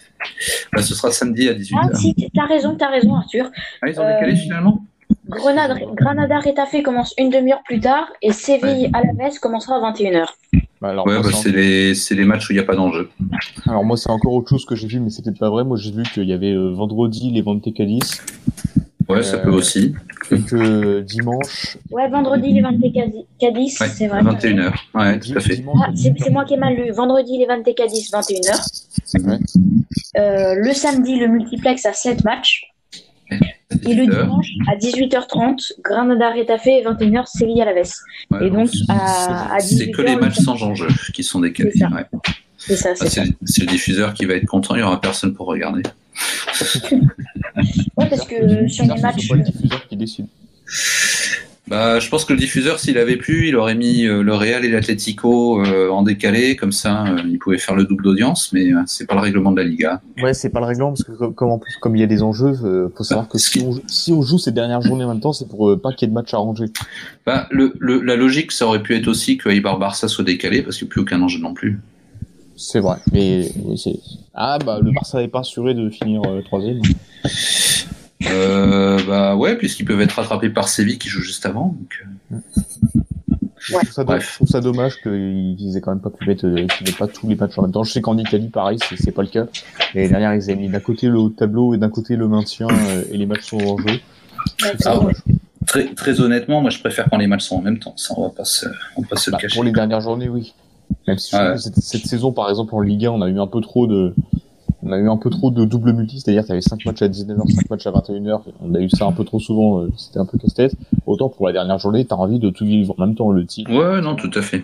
[0.73, 1.77] Là, ce sera samedi à 18h.
[1.81, 3.49] Ah si, t'as raison, t'as raison Arthur.
[3.81, 4.83] Ah, ils ont décalé Euh, finalement?
[5.29, 9.91] Grenade, Granada Retafe commence une demi-heure plus tard et Séville à la messe commencera à
[9.91, 10.25] 21h.
[10.81, 12.75] bah, alors, Ouais, moi, bah, c'est les, c'est les matchs où il n'y a pas
[12.75, 13.09] d'enjeu.
[13.67, 15.63] en- alors moi c'est encore autre chose que j'ai vu, mais c'est peut-être pas vrai.
[15.65, 18.21] Moi j'ai vu qu'il y avait euh, vendredi les Vente Cadiz
[19.09, 19.93] Ouais, ça Euh, peut aussi.
[20.31, 21.77] et que dimanche.
[21.91, 22.71] Ouais, vendredi les 20
[23.39, 24.19] Cadiz, Ouais, c'est vrai.
[24.19, 24.73] à 21h.
[24.93, 25.55] Ouais, tout à fait.
[25.57, 26.91] dimanche, Ah, c'est moi qui ai mal lu.
[26.91, 29.25] Vendredi les 20 Cadiz, 21h.
[29.25, 29.37] Ouais.
[30.17, 32.63] Euh, le samedi, le multiplex à 7 matchs.
[33.29, 34.21] Et le 18h.
[34.23, 38.01] dimanche, à 18h30, Granada Retafe et 21h, Séville à la vesse.
[38.31, 41.71] Ouais, Et donc, à, à 18h, c'est que les matchs sans enjeu qui sont décalés.
[41.73, 41.89] C'est ça.
[41.89, 42.03] ouais.
[42.57, 43.05] C'est ça, Ah,
[43.45, 45.83] c'est le diffuseur qui va être content, il n'y aura personne pour regarder.
[47.97, 49.27] Ouais, parce que sur les C'est matchs.
[49.27, 50.25] pas le diffuseur qui décide.
[51.69, 54.63] Bah, je pense que le diffuseur, s'il avait pu, il aurait mis euh, le Real
[54.63, 58.69] et l'Atlético euh, en décalé, comme ça, euh, il pouvait faire le double d'audience, mais
[58.85, 60.01] c'est pas le règlement de la Liga.
[60.23, 62.07] Ouais, c'est pas le règlement parce que comme, comme en plus comme il y a
[62.07, 62.53] des enjeux,
[62.95, 65.49] faut savoir que si on, si on joue ces dernières journées en même temps, c'est
[65.49, 66.67] pour pas qu'il y ait de match à ranger.
[67.25, 70.61] Bah, le, le- la logique, ça aurait pu être aussi que Eibar Barça soit décalé,
[70.61, 71.81] parce qu'il n'y a plus aucun enjeu non plus.
[72.55, 72.95] C'est vrai.
[73.11, 73.99] Mais oui, c'est
[74.33, 76.77] ah bah le Barça n'est pas assuré de finir troisième.
[76.77, 76.81] Euh,
[79.07, 81.75] bah ouais, puisqu'ils peuvent être rattrapés par Séville qui joue juste avant.
[81.79, 82.37] donc, euh,
[83.59, 84.29] Je trouve ça, do- Bref.
[84.29, 87.35] je trouve ça dommage qu'ils aient quand même pas pu mettre, euh, pas tous les
[87.35, 87.83] matchs en même temps.
[87.83, 89.45] Je sais qu'en Italie, pareil, c'est pas le cas.
[89.93, 92.27] Et derrière, ils avaient mis d'un côté le haut de tableau et d'un côté le
[92.27, 93.99] maintien euh, et les matchs sont en jeu.
[94.85, 94.99] Ah.
[95.65, 97.93] Très, très honnêtement, moi je préfère quand les matchs sont en même temps.
[97.97, 99.55] Ça, on va pas se, on va pas se le Bah, cacher.
[99.55, 100.53] pour les dernières journées, oui.
[101.07, 101.57] Même si Ouais.
[101.57, 104.15] cette, cette saison, par exemple, en Ligue 1, on a eu un peu trop de,
[104.83, 107.01] on a eu un peu trop de double multi, c'est-à-dire que tu avais 5 matchs
[107.01, 109.91] à 19h, 5 matchs à 21h, on a eu ça un peu trop souvent, euh,
[109.97, 110.73] c'était un peu casse-tête.
[111.05, 113.71] Autant pour la dernière journée, t'as envie de tout vivre en même temps, le titre.
[113.71, 114.63] Ouais, non, tout à fait.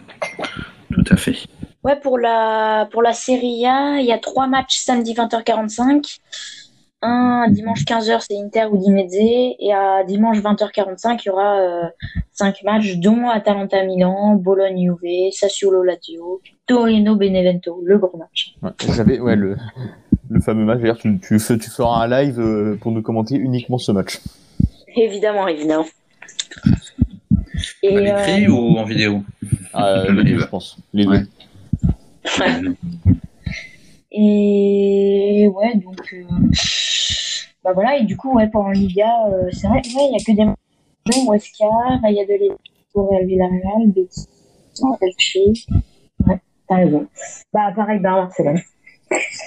[0.92, 1.36] Tout à fait.
[1.84, 6.20] Ouais, pour la, pour la Serie A, il y a trois matchs samedi 20h45.
[7.06, 9.18] Un dimanche 15h, c'est Inter ou Dinezze.
[9.60, 11.84] Et à dimanche 20h45, il y aura euh,
[12.32, 18.56] cinq matchs, dont Atalanta Milan, Bologne Juve, Sassuolo Lazio, Torino Benevento, le gros match.
[18.62, 19.58] Ouais, J'avais, ouais, le,
[20.30, 23.78] le fameux match, d'ailleurs, tu, tu, tu feras un live euh, pour nous commenter uniquement
[23.78, 24.22] ce match.
[24.96, 25.86] Évidemment, évidemment.
[27.82, 29.24] Et, À l'écrit euh, ou en vidéo?
[29.76, 30.40] Euh, les deux, live.
[30.42, 30.78] je pense.
[30.94, 31.24] Les Ouais.
[34.16, 36.24] Et ouais, donc euh,
[37.64, 40.24] bah voilà, et du coup, ouais, pendant Liga, euh, c'est vrai, ouais, il n'y a
[40.24, 41.66] que des matchs, Huesca,
[42.02, 42.54] Valladolid,
[42.94, 44.28] Real Villarreal, Betis,
[45.02, 45.38] Elche.
[46.28, 47.08] Ouais, t'as raison.
[47.52, 48.60] Bah pareil, bah Barcelone.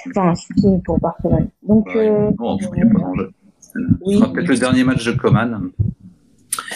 [0.09, 1.49] Enfin, c'est pour Barcelone.
[1.63, 3.31] Donc, Ouais, euh, bon, il n'y a pas d'enjeu.
[3.61, 4.55] Ce oui, sera peut-être oui.
[4.55, 5.69] le dernier match de Coman.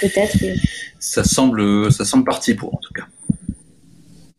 [0.01, 0.37] peut-être.
[0.99, 3.05] Ça semble, ça semble parti pour en tout cas.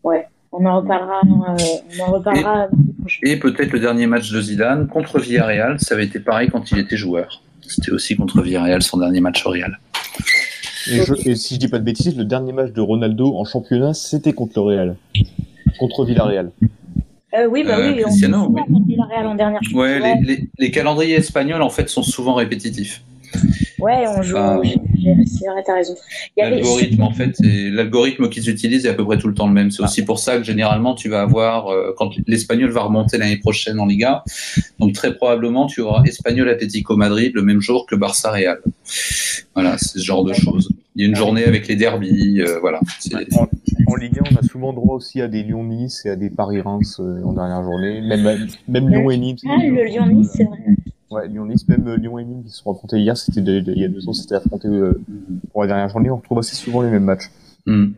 [0.05, 1.20] Ouais, on en reparlera.
[1.24, 2.68] on en reparlera.
[3.22, 6.70] Et, et peut-être le dernier match de Zidane contre Villarreal, ça avait été pareil quand
[6.70, 7.42] il était joueur.
[7.66, 9.78] C'était aussi contre Villarreal son dernier match au Real.
[10.90, 14.32] Et, si je dis pas de bêtises, le dernier match de Ronaldo en championnat, c'était
[14.32, 14.96] contre le Real,
[15.78, 16.50] contre Villarreal.
[17.34, 18.62] Euh, oui, bah euh, oui, Cristiano, on oui.
[18.86, 19.61] Villarreal en dernière.
[19.72, 23.03] Ouais, les, les, les, calendriers espagnols en fait sont souvent répétitifs.
[23.78, 24.37] Ouais, on joue.
[24.37, 24.61] Ah.
[25.26, 25.95] C'est vrai, t'as raison.
[26.37, 29.70] L'algorithme, en fait, l'algorithme qu'ils utilisent est à peu près tout le temps le même.
[29.70, 33.39] C'est aussi pour ça que généralement, tu vas avoir, euh, quand l'Espagnol va remonter l'année
[33.39, 34.22] prochaine en Liga,
[34.78, 38.61] donc très probablement, tu auras Espagnol Atlético Madrid le même jour que Barça Real.
[39.55, 40.70] Voilà, c'est ce genre de choses.
[40.95, 42.80] Il y a une journée avec les derbies, euh, voilà.
[43.35, 43.49] En,
[43.87, 47.01] en, Ligue 1, on a souvent droit aussi à des Lyon-Nice et à des Paris-Reims
[47.01, 48.03] euh, en dernière journée.
[48.03, 49.41] Même, même Lyon et Nice.
[49.49, 50.59] Ah, le Lyon-Nice, c'est vrai.
[51.12, 53.84] Ouais, Lyon-Nice, même euh, Lyon et Nîmes qui se sont affrontés hier, c'était il y
[53.84, 54.98] a deux ans, c'était affronté euh,
[55.52, 56.10] pour la dernière journée.
[56.10, 57.30] On retrouve assez souvent les mêmes matchs.
[57.66, 57.88] Mm.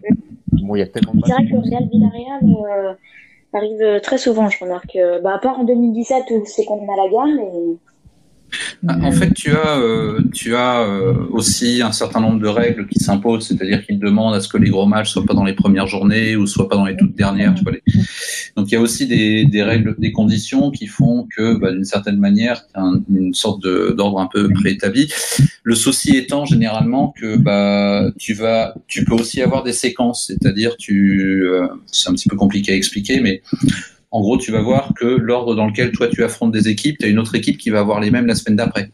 [0.53, 1.29] Bon, il y a tellement de matchs.
[1.29, 2.95] C'est vrai que le Real Villarreal euh,
[3.53, 4.99] arrive très souvent, je remarque.
[5.23, 7.77] Bah, à part en 2017 où c'est contre Malaga, mais
[8.89, 12.99] en fait, tu as, euh, tu as euh, aussi un certain nombre de règles qui
[12.99, 15.87] s'imposent, c'est-à-dire qu'ils demandent à ce que les gros matchs soient pas dans les premières
[15.87, 17.55] journées ou soient pas dans les toutes dernières.
[17.55, 17.83] Tu vois, les...
[18.57, 21.85] Donc, il y a aussi des, des, règles, des conditions qui font que, bah, d'une
[21.85, 25.13] certaine manière, tu as une sorte d'ordre un peu préétabli.
[25.63, 30.77] Le souci étant généralement que bah, tu vas, tu peux aussi avoir des séquences, c'est-à-dire
[30.77, 33.43] tu, euh, c'est un petit peu compliqué à expliquer, mais
[34.15, 37.05] en gros, tu vas voir que l'ordre dans lequel toi tu affrontes des équipes, tu
[37.05, 38.91] as une autre équipe qui va avoir les mêmes la semaine d'après.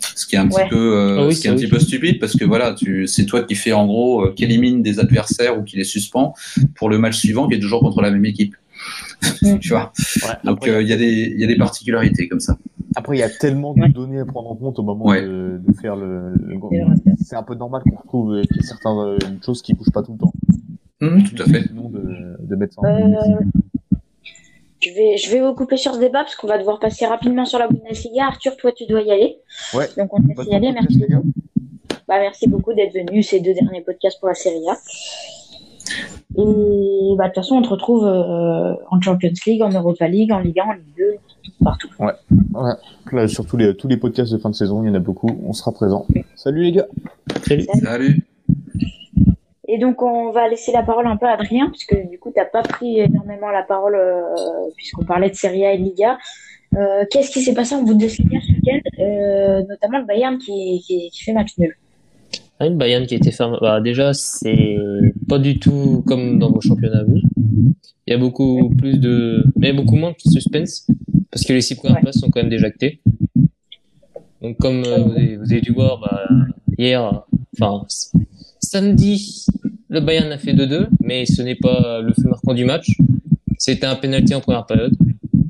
[0.00, 1.78] Ce qui est un petit peu, euh, ah oui, ce qui est un petit peu
[1.78, 2.74] stupide parce que voilà,
[3.06, 6.34] c'est toi qui fais en gros, euh, qui élimine des adversaires ou qui les suspend
[6.74, 8.56] pour le match suivant qui est toujours contre la même équipe.
[9.60, 9.92] tu vois.
[10.24, 12.58] Ouais, Donc il euh, y a des, il y a des particularités comme ça.
[12.96, 15.72] Après, il y a tellement de données à prendre en compte au moment de, de,
[15.80, 16.32] faire le.
[16.34, 16.58] le...
[17.24, 20.32] C'est un peu normal qu'on retrouve euh, certaines choses qui bougent pas tout le temps.
[21.02, 21.68] Mmh, tout à fait.
[21.68, 23.38] Sinon de, de mettre ça en
[24.82, 27.44] je vais, je vais vous couper sur ce débat parce qu'on va devoir passer rapidement
[27.44, 28.26] sur la Bundesliga.
[28.26, 29.38] Arthur, toi, tu dois y aller.
[29.74, 29.86] Ouais.
[29.96, 30.72] Donc, on va y aller.
[30.72, 31.04] Merci.
[32.08, 34.76] Bah, merci beaucoup d'être venu ces deux derniers podcasts pour la Serie A.
[36.36, 40.32] Et bah, de toute façon, on te retrouve euh, en Champions League, en Europa League,
[40.32, 41.04] en Ligue 1, en Ligue 2,
[41.62, 41.88] partout.
[41.98, 42.12] Ouais.
[42.54, 42.72] ouais.
[43.12, 45.00] Là, sur tous les, tous les podcasts de fin de saison, il y en a
[45.00, 45.30] beaucoup.
[45.46, 46.06] On sera présent.
[46.36, 46.86] Salut les gars.
[47.46, 47.66] Salut.
[47.82, 48.22] Salut.
[49.72, 52.40] Et donc, on va laisser la parole un peu à Adrien, puisque du coup, tu
[52.40, 54.34] n'as pas pris énormément la parole, euh,
[54.76, 56.18] puisqu'on parlait de Serie A et Liga.
[56.74, 61.10] Euh, Qu'est-ce qui s'est passé en Bundesliga ce week-end, euh, notamment le Bayern qui, qui,
[61.10, 61.76] qui fait match nul?
[62.58, 63.58] Ah, le Bayern qui a été fermé.
[63.60, 64.76] Bah, déjà, c'est
[65.28, 67.20] pas du tout comme dans vos championnats, vous.
[68.08, 69.44] Il y a beaucoup plus de.
[69.54, 70.88] Mais beaucoup moins de suspense,
[71.30, 72.02] parce que les six premières ouais.
[72.02, 73.00] places sont quand même déjà actées.
[74.42, 76.26] Donc, comme vous, avez, vous, avez, dû voir bah,
[76.76, 77.22] hier,
[77.54, 77.86] enfin,
[78.70, 79.46] samedi,
[79.88, 82.92] le Bayern a fait 2-2, mais ce n'est pas le fait marquant du match.
[83.58, 84.94] C'était un penalty en première période.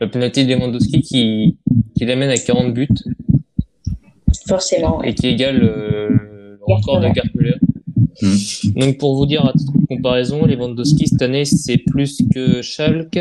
[0.01, 1.59] Le penalty de Lewandowski qui,
[1.95, 2.89] qui l'amène à 40 buts.
[4.49, 5.03] Forcément.
[5.03, 7.57] Et qui égale euh, le record de Gerd Müller.
[8.23, 8.81] Mmh.
[8.81, 13.21] Donc pour vous dire à titre de comparaison, Lewandowski cette année c'est plus que Schalke,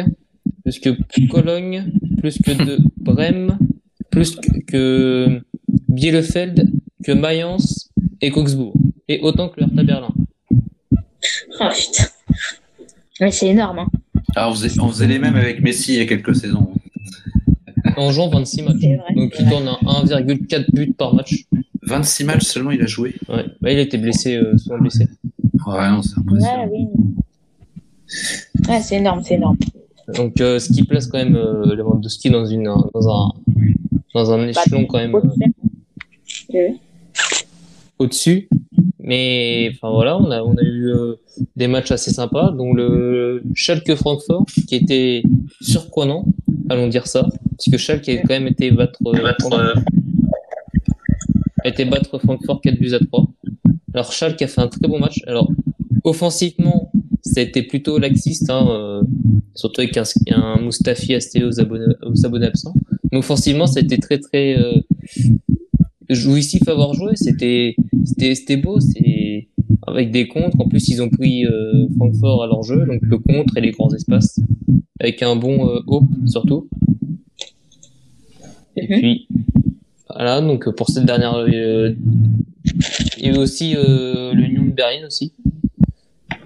[0.63, 0.91] plus que
[1.29, 3.57] Cologne, plus que de Brême,
[4.09, 5.41] plus que, que
[5.89, 6.71] Bielefeld,
[7.03, 7.89] que Mayence
[8.21, 8.73] et Augsbourg
[9.09, 10.13] et autant que le Hertha Berlin.
[11.59, 12.05] Oh putain.
[13.19, 13.79] Mais c'est énorme.
[13.79, 13.87] Hein.
[14.35, 16.71] Alors, on faisait, on faisait, les mêmes avec Messi il y a quelques saisons.
[17.97, 18.75] En jouant 26 matchs.
[18.77, 21.45] Vrai, Donc il tourne à 1,4 buts par match.
[21.81, 23.15] 26 matchs seulement il a joué.
[23.27, 25.07] Ouais, bah, il était blessé, euh, souvent blessé.
[25.65, 26.67] Ouais, non, c'est impressionnant.
[26.67, 26.87] Ouais, oui.
[28.69, 29.57] ouais c'est énorme, c'est énorme.
[30.15, 33.31] Donc euh, ce qui place quand même euh, Lewandowski dans, une, dans, un,
[34.13, 35.15] dans un échelon quand même.
[36.53, 36.69] Euh,
[37.97, 38.47] au-dessus.
[39.09, 41.15] Mais enfin voilà, on a, on a eu euh,
[41.55, 45.23] des matchs assez sympas, dont le Schalke Francfort qui était
[45.61, 46.25] surprenant,
[46.69, 49.73] allons dire ça, parce que Schalke a quand même été battre, euh,
[51.63, 53.25] a été battre Francfort 4 buts à 3.
[53.95, 55.21] Alors Schalke a fait un très bon match.
[55.25, 55.49] Alors
[56.03, 56.91] offensivement,
[57.23, 59.01] ça a été plutôt laxiste, hein, euh,
[59.55, 60.03] surtout avec un,
[60.35, 62.75] un Mustafi Asté aux abonnés, aux abonnés absents.
[63.11, 64.55] Mais offensivement, ça a été très très
[66.09, 67.15] jouissif à avoir joué.
[67.15, 67.75] C'était
[68.05, 68.79] c'était beau.
[68.79, 69.47] C'est
[69.87, 70.59] avec des contres.
[70.59, 73.71] En plus, ils ont pris euh, Francfort à leur jeu, donc le contre et les
[73.71, 74.39] grands espaces,
[74.99, 76.67] avec un bon euh, hope surtout.
[78.75, 78.99] Et -hmm.
[78.99, 79.27] puis
[80.09, 80.41] voilà.
[80.41, 81.93] Donc pour cette dernière, euh,
[83.17, 85.33] il y a eu aussi euh, l'Union de Berlin aussi.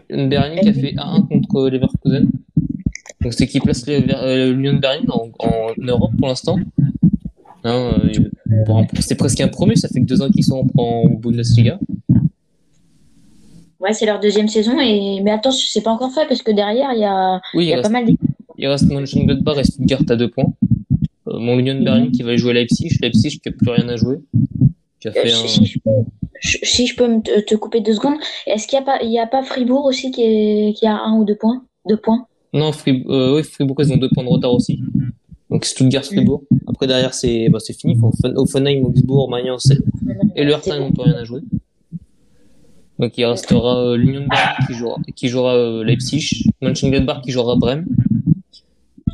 [0.10, 2.26] L'Union de Berlin qui a fait 1-1 contre Leverkusen.
[3.22, 6.58] Donc c'est qui place euh, l'Union de Berlin en, en Europe pour l'instant.
[7.66, 11.80] Hein, euh, c'est presque un promu, ça fait que deux ans qu'ils sont en Bundesliga.
[13.80, 14.80] Ouais, c'est leur deuxième saison.
[14.80, 15.22] Et...
[15.22, 17.74] Mais attends, c'est pas encore fait parce que derrière, il y a, Oui, il y
[17.74, 18.30] a il pas reste, mal d'équipes.
[18.58, 20.54] il reste Mönchengladbach et Stuttgart à deux points.
[21.28, 22.90] Euh, mon Union Berlin qui va jouer Leipzig.
[23.02, 24.18] Leipzig qui a plus rien à jouer.
[25.00, 25.48] Qui a Euh, fait si, un...
[25.48, 25.90] si je peux,
[26.40, 29.12] je- si je peux me te, couper deux secondes, est-ce qu'il n'y a, pas- il
[29.12, 31.64] y a pas Fribourg aussi qui, est, qui a un ou deux points?
[31.88, 32.26] Deux points?
[32.54, 34.80] Non, Fribourg, euh, oui, Fribourg, ils ont deux points de retard aussi.
[35.54, 36.42] Donc Stuttgart, Fribourg.
[36.68, 37.96] Après, derrière, c'est bah, fini.
[38.02, 39.72] Enfin, Offenheim, Augsbourg, Mayence
[40.36, 41.42] et le Hertha n'ont plus rien à jouer.
[43.00, 47.32] Donc il restera euh, l'Union de Berlin qui jouera, qui jouera euh, Leipzig, Mönchengladbach qui
[47.32, 47.86] jouera Brême,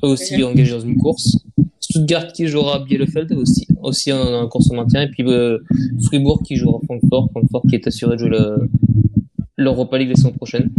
[0.04, 1.38] eux aussi engagés dans une course.
[1.82, 5.02] Stuttgart qui jouera Bielefeld aussi, aussi en, en course au maintien.
[5.04, 5.58] Et puis euh,
[6.06, 8.70] Fribourg qui jouera Francfort, Francfort qui est assuré de jouer le-
[9.58, 10.70] l'Europa League la saison prochaine.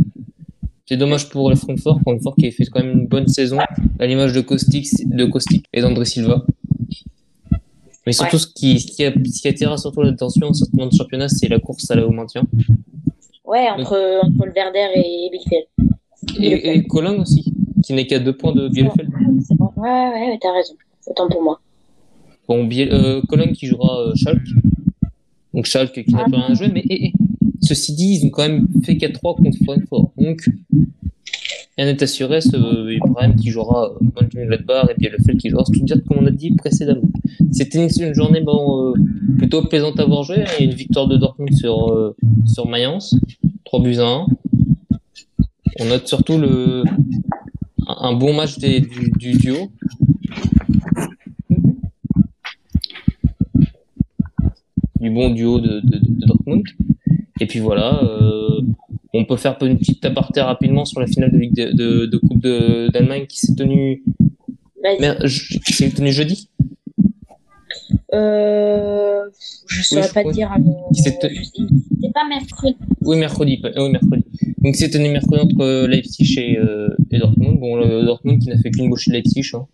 [0.90, 3.58] C'est dommage pour le Francfort, Francfort qui a fait quand même une bonne saison,
[4.00, 6.44] à l'image de Kostic, de Kostic et d'André Silva.
[8.04, 10.92] Mais surtout, ce, qui, ce, qui a, ce qui attirera surtout l'attention en sortant de
[10.92, 12.42] championnat, c'est la course à la au maintien.
[13.44, 15.66] Ouais, entre, entre le Verder et Bielefeld.
[16.40, 19.10] Et, et Cologne aussi, qui n'est qu'à deux points de Bielefeld.
[19.50, 19.70] Bon.
[19.76, 20.74] Ouais, ouais, ouais, t'as raison.
[21.06, 21.60] Autant pour moi.
[22.48, 24.40] Bon, Biel, euh, Cologne qui jouera euh, Schalke.
[25.54, 27.12] Donc Schalke qui n'a pas rien à jouer, mais
[27.60, 30.12] ceci dit, ils ont quand même fait 4-3 contre Francfort.
[30.16, 30.48] Donc,
[31.76, 35.98] rien n'est assuré, ce euh, Ibrahim qui jouera euh, Mönchengladbach et Bielefeld qui jouera Stuttgart,
[36.06, 37.02] comme on a dit précédemment.
[37.52, 38.92] C'était une, journée euh,
[39.38, 40.44] plutôt plaisante à voir jouer.
[40.60, 42.14] Une victoire de Dortmund sur, euh,
[42.46, 43.16] sur Mayence,
[43.64, 44.26] 3 buts à 1.
[45.80, 46.84] On note surtout le,
[47.86, 48.80] un, bon match du
[49.38, 49.70] duo.
[55.00, 56.62] Du bon duo de, de, de Dortmund.
[57.40, 58.60] Et puis voilà, euh,
[59.14, 62.16] on peut faire une petite aparté rapidement sur la finale de, Ligue de, de, de
[62.18, 64.02] Coupe de- d'Allemagne qui s'est tenue,
[65.24, 66.50] je- qui s'est tenue jeudi.
[68.14, 69.22] Euh,
[69.68, 70.32] je saurais je pas crois.
[70.32, 70.50] dire.
[70.92, 71.18] C'est
[72.12, 72.76] pas mercredi.
[73.02, 73.60] Oui, mercredi.
[73.76, 74.24] Oui, mercredi.
[74.58, 77.58] Donc c'est tenu mercredi entre euh, Leipzig et, euh, et Dortmund.
[77.58, 79.66] Bon, le Dortmund qui n'a fait qu'une gauche de Leipzig, hein,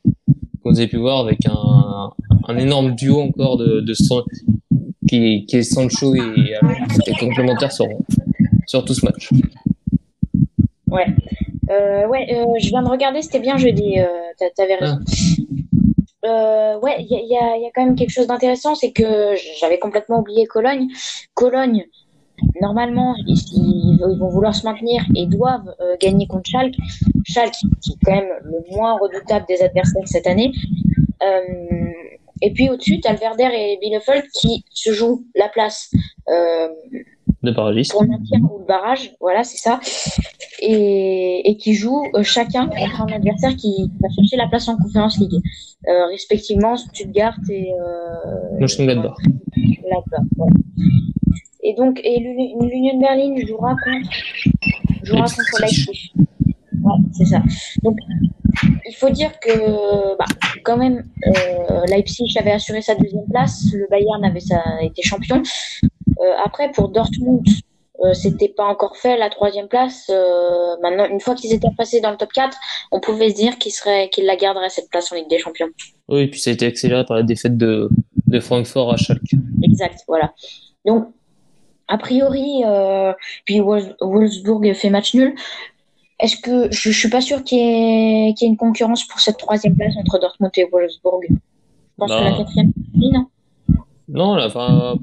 [0.63, 2.11] comme vous avez pu voir, avec un,
[2.49, 3.95] un énorme duo encore de, de
[5.09, 7.87] qui, qui est Sancho et Alonso, qui est complémentaire sur,
[8.67, 9.31] sur tout ce match.
[10.89, 11.07] Ouais.
[11.71, 13.99] Euh, ouais, euh, je viens de regarder, c'était bien jeudi.
[13.99, 14.07] Euh,
[14.39, 14.99] t'a- T'avais raison.
[16.25, 18.27] Euh, ouais, il y a, il y a- il y a quand même quelque chose
[18.27, 20.89] d'intéressant, c'est que j'avais complètement oublié Cologne.
[21.35, 21.85] Cologne,
[22.61, 26.75] normalement, ils, vont- ils vont vouloir se maintenir et doivent euh, gagner contre Schalke.
[27.25, 30.53] Schalke, qui est quand même le moins redoutable des adversaires cette année.
[31.23, 31.86] Euh,
[32.43, 35.91] et puis au-dessus, le Werder et Bielefeld qui se jouent la place.
[36.29, 36.69] Euh,
[37.43, 37.93] De barragiste.
[37.93, 39.79] pour le maintien ou le barrage, voilà, c'est ça,
[40.61, 44.77] et, et qui jouent euh, chacun contre un adversaire qui va chercher la place en
[44.77, 45.41] Conference League,
[45.89, 49.17] euh, respectivement Stuttgart et euh, Mönchengladbach.
[49.57, 50.53] Gladbach, voilà.
[51.63, 54.11] Et donc, et l'Uni- l'Union de Berlin jouera contre,
[55.03, 56.13] jouera contre Leipzig.
[56.85, 57.43] Ouais, c'est ça.
[57.83, 57.97] Donc,
[58.63, 60.25] il faut dire que, bah,
[60.65, 65.43] quand même, euh, Leipzig avait assuré sa deuxième place, le Bayern avait sa, été champion.
[66.21, 67.47] Euh, après, pour Dortmund,
[68.05, 70.11] euh, c'était pas encore fait la troisième place.
[70.11, 72.57] Euh, maintenant, une fois qu'ils étaient passés dans le top 4,
[72.93, 73.73] on pouvait se dire qu'ils
[74.11, 75.69] qu'ils la garderaient cette place en Ligue des Champions.
[76.09, 77.89] Oui, et puis ça a été accéléré par la défaite de,
[78.27, 79.33] de Francfort à Schalke.
[79.63, 80.33] Exact, voilà.
[80.85, 81.09] Donc,
[81.89, 83.13] a priori, euh,
[83.45, 85.35] puis Wolf- Wolfsburg fait match nul.
[86.19, 89.07] Est-ce que je, je suis pas sûr qu'il y, ait qu'il y ait une concurrence
[89.07, 91.21] pour cette troisième place entre Dortmund et Wolfsburg.
[91.29, 91.35] Je
[91.99, 92.19] pense Bah.
[92.21, 93.27] que la quatrième, oui, non?
[94.09, 94.97] Non, là, enfin,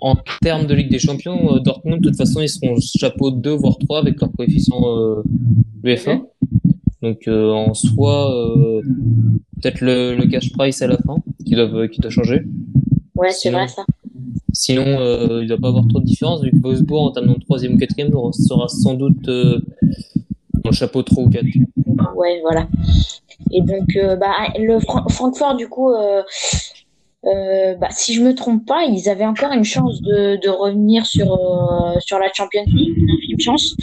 [0.00, 3.50] en termes de Ligue des Champions, euh, Dortmund, de toute façon, ils seront chapeau 2
[3.52, 5.22] voire 3 avec leur coefficient euh,
[5.84, 6.20] UEFA.
[7.02, 8.80] Donc, euh, en soi, euh,
[9.60, 12.42] peut-être le, le cash price à la fin qui doit, qui doit changer.
[13.14, 13.84] Ouais, c'est vrai ça.
[14.52, 17.34] Sinon, euh, il ne doit pas avoir trop de différence vu que Wolfsburg, en termes
[17.34, 19.28] de troisième ou quatrième, sera sans doute
[20.64, 21.44] le chapeau 3 ou 4.
[22.16, 22.66] Ouais, voilà.
[23.52, 26.22] Et donc, euh, bah, le Fran- Francfort, du coup, euh,
[27.24, 31.06] euh, bah, si je me trompe pas, ils avaient encore une chance de, de revenir
[31.06, 31.26] sur,
[32.00, 32.96] sur la Champions League,
[33.30, 33.74] une chance.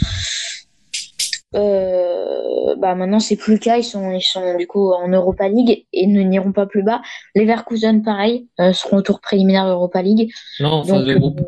[1.52, 3.76] Bah, maintenant, c'est plus le cas.
[3.76, 7.00] Ils sont, ils sont du coup en Europa League et ne n'iront pas plus bas.
[7.34, 10.30] Les Leverkusen, pareil, seront au tour préliminaire Europa League.
[10.60, 11.40] Non, en phase de groupe,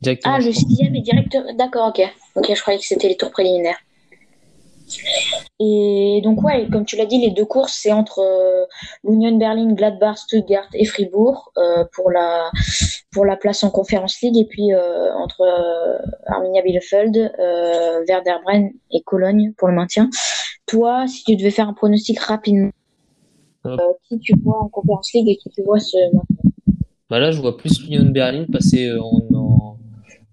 [0.00, 0.34] directement.
[0.34, 1.44] ah, le sixième est directeur.
[1.56, 2.02] D'accord, ok.
[2.36, 3.78] Ok, je croyais que c'était les tours préliminaires.
[5.60, 8.64] Et donc, ouais, comme tu l'as dit, les deux courses, c'est entre euh,
[9.04, 12.50] l'Union Berlin, Gladbach, Stuttgart et Fribourg euh, pour, la,
[13.12, 14.36] pour la place en Conference League.
[14.36, 17.16] Et puis euh, entre euh, Arminia Bielefeld,
[18.08, 20.08] Werder Bremen et Cologne pour le maintien.
[20.66, 22.70] Toi, si tu devais faire un pronostic rapidement,
[24.08, 25.96] qui tu vois en Conference League et qui tu vois se
[27.10, 29.20] Bah là, je vois plus Union Berlin passer en,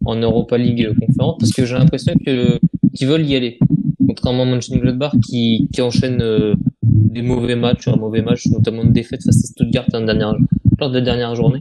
[0.06, 2.60] en, Europa League conférence parce que j'ai l'impression que
[2.94, 3.60] qu'ils veulent y aller.
[4.08, 8.94] Contrairement à Mönchengladbach qui, qui enchaîne euh, des mauvais matchs un mauvais match, notamment une
[8.94, 10.36] défaite face à Stuttgart en dernière,
[10.80, 11.60] lors de la dernière journée.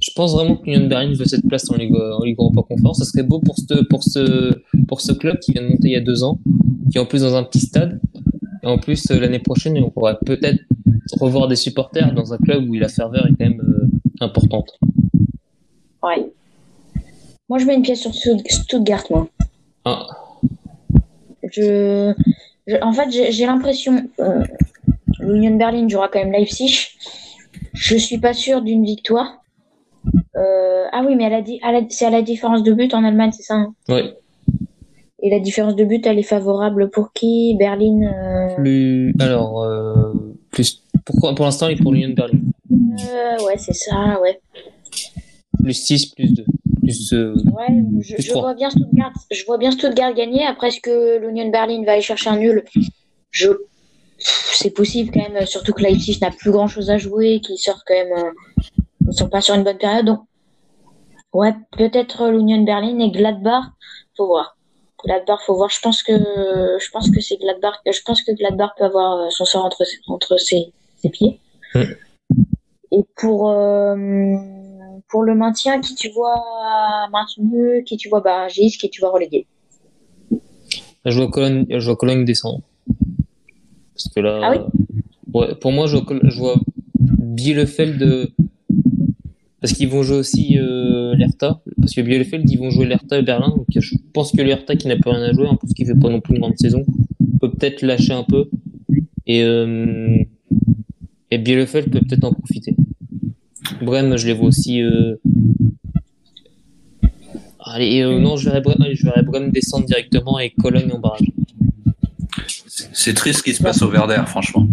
[0.00, 2.98] Je pense vraiment que l'Union Berlin veut cette place en Ligue, en Ligue Europa Conférence.
[2.98, 4.52] Ça serait beau pour ce, pour ce,
[4.88, 6.40] pour ce club qui vient de monter il y a deux ans,
[6.90, 8.00] qui est en plus dans un petit stade.
[8.64, 10.60] Et en plus, euh, l'année prochaine, on pourrait peut-être
[11.20, 13.86] revoir des supporters dans un club où la ferveur est quand même euh,
[14.20, 14.78] importante.
[16.02, 16.32] Ouais.
[17.52, 19.28] Moi, je mets une pièce sur Stuttgart, moi.
[19.84, 20.06] Ah,
[21.52, 22.14] Je,
[22.66, 24.42] je- en fait, j'ai l'impression euh,
[25.20, 26.88] l'Union Berlin jouera quand même Leipzig.
[27.74, 29.42] Je suis pas sûr d'une victoire.
[30.34, 32.94] Euh, ah oui, mais elle a dit, à la- c'est à la différence de but
[32.94, 33.74] en Allemagne, c'est ça hein?
[33.90, 34.14] Ouais.
[35.22, 37.54] Et la différence de but, elle est favorable pour qui?
[37.58, 40.14] Berlin euh, Plus, alors, euh,
[40.52, 42.38] plus, pourquoi, pour l'instant, il est pour l'Union Berlin?
[42.72, 44.40] euh, Ouais, c'est ça, ouais.
[45.62, 46.46] Plus 6, plus 2.
[46.82, 47.68] Plus, euh, Ouais,
[48.00, 48.42] je, Plus je trois.
[48.42, 50.44] vois bien Stuttgart, je vois bien Stuttgart gagner.
[50.44, 52.64] Après, est-ce que l'Union Berlin va aller chercher un nul?
[53.30, 53.48] Je,
[54.18, 55.46] c'est possible quand même.
[55.46, 58.30] Surtout que Leipzig n'a plus grand-chose à jouer, qu'ils sortent quand même, euh,
[59.08, 60.06] ils sont pas sur une bonne période.
[60.06, 60.20] Donc,
[61.32, 63.64] ouais, peut-être l'Union Berlin et Gladbach,
[64.16, 64.56] faut voir.
[65.04, 65.70] Gladbach, faut voir.
[65.70, 67.74] Je pense que, je pense que c'est Gladbach.
[67.90, 71.40] Je pense que Gladbach peut avoir euh, son sort entre, ses- entre ses, ses pieds.
[72.92, 73.96] Et pour euh,
[75.08, 76.40] pour le maintien, qui tu vois
[77.10, 79.46] maintenu, qui tu vois barragiste, qui tu vois relégué.
[81.04, 82.60] je vois Cologne, je vois Cologne descendre.
[83.94, 84.58] Parce que là, Ah oui
[85.34, 86.56] ouais, pour moi, je vois, Col- je vois
[86.98, 88.26] Bielefeld, euh,
[89.60, 93.22] parce qu'ils vont jouer aussi euh, l'Hertha, parce que Bielefeld, ils vont jouer l'Hertha et
[93.22, 95.84] Berlin, donc je pense que l'Hertha qui n'a plus rien à jouer, en plus qui
[95.84, 96.84] fait pas non plus une grande saison,
[97.40, 98.48] peut peut-être lâcher un peu,
[99.26, 100.16] et, euh,
[101.32, 102.76] et Bielefeld peut peut-être en profiter.
[103.80, 104.82] Brême, je les vois aussi.
[104.82, 105.16] Euh...
[107.64, 111.22] Allez, euh, non, je verrais, Brême, je Brême descendre directement et Cologne en barrage.
[112.92, 114.66] C'est triste ce qui se passe au Verder, franchement.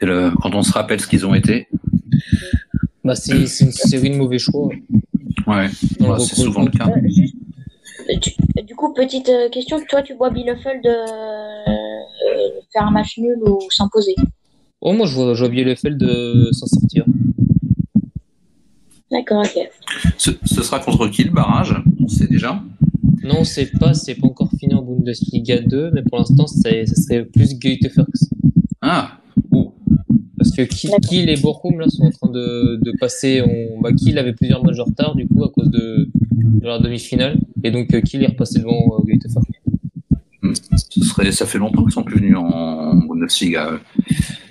[0.00, 1.68] Et le, quand on se rappelle ce qu'ils ont été,
[3.04, 4.68] Bah, c'est c'est une série de mauvais choix.
[5.46, 5.68] ouais,
[6.00, 6.88] bah, c'est souvent le cas.
[6.88, 7.36] Euh, juste,
[8.22, 13.36] tu- du coup, petite question, toi tu vois Bielefeld euh, euh, faire un match nul
[13.46, 14.14] ou s'imposer?
[14.80, 17.04] Oh, moi, je vois, je vois Bielefeld euh, s'en sortir.
[19.10, 19.68] D'accord, ok.
[20.16, 21.74] Ce, ce sera contre qui le barrage?
[21.98, 22.62] On sait déjà.
[23.24, 26.94] Non, c'est pas, c'est pas encore fini en Bundesliga 2, mais pour l'instant, c'est- ça
[26.94, 28.30] serait plus Goethe-Ferks.
[28.80, 29.18] Ah,
[29.50, 29.72] ouh,
[30.38, 33.42] Parce que Kiel et Bochum, là, sont en train de, de passer.
[33.42, 33.80] En...
[33.82, 37.38] Bah, Kiel avait plusieurs matchs de retard, du coup, à cause de, de leur demi-finale.
[37.62, 39.60] Et donc, euh, Kiel est repassé devant euh, Goethe-Ferks.
[40.88, 43.72] ce serait, ça fait longtemps qu'ils sont plus venus en Bundesliga.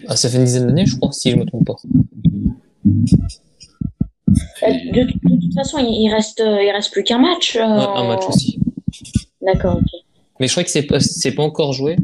[0.09, 1.75] Ah, ça fait une dizaine d'années, je crois, si je me trompe pas.
[4.63, 7.55] Euh, de, de toute façon, il, reste, euh, il reste plus qu'un match.
[7.55, 8.59] euh, Ouais, un match aussi.
[9.41, 9.87] D'accord, ok.
[10.39, 11.95] Mais je crois que c'est pas, c'est pas encore joué,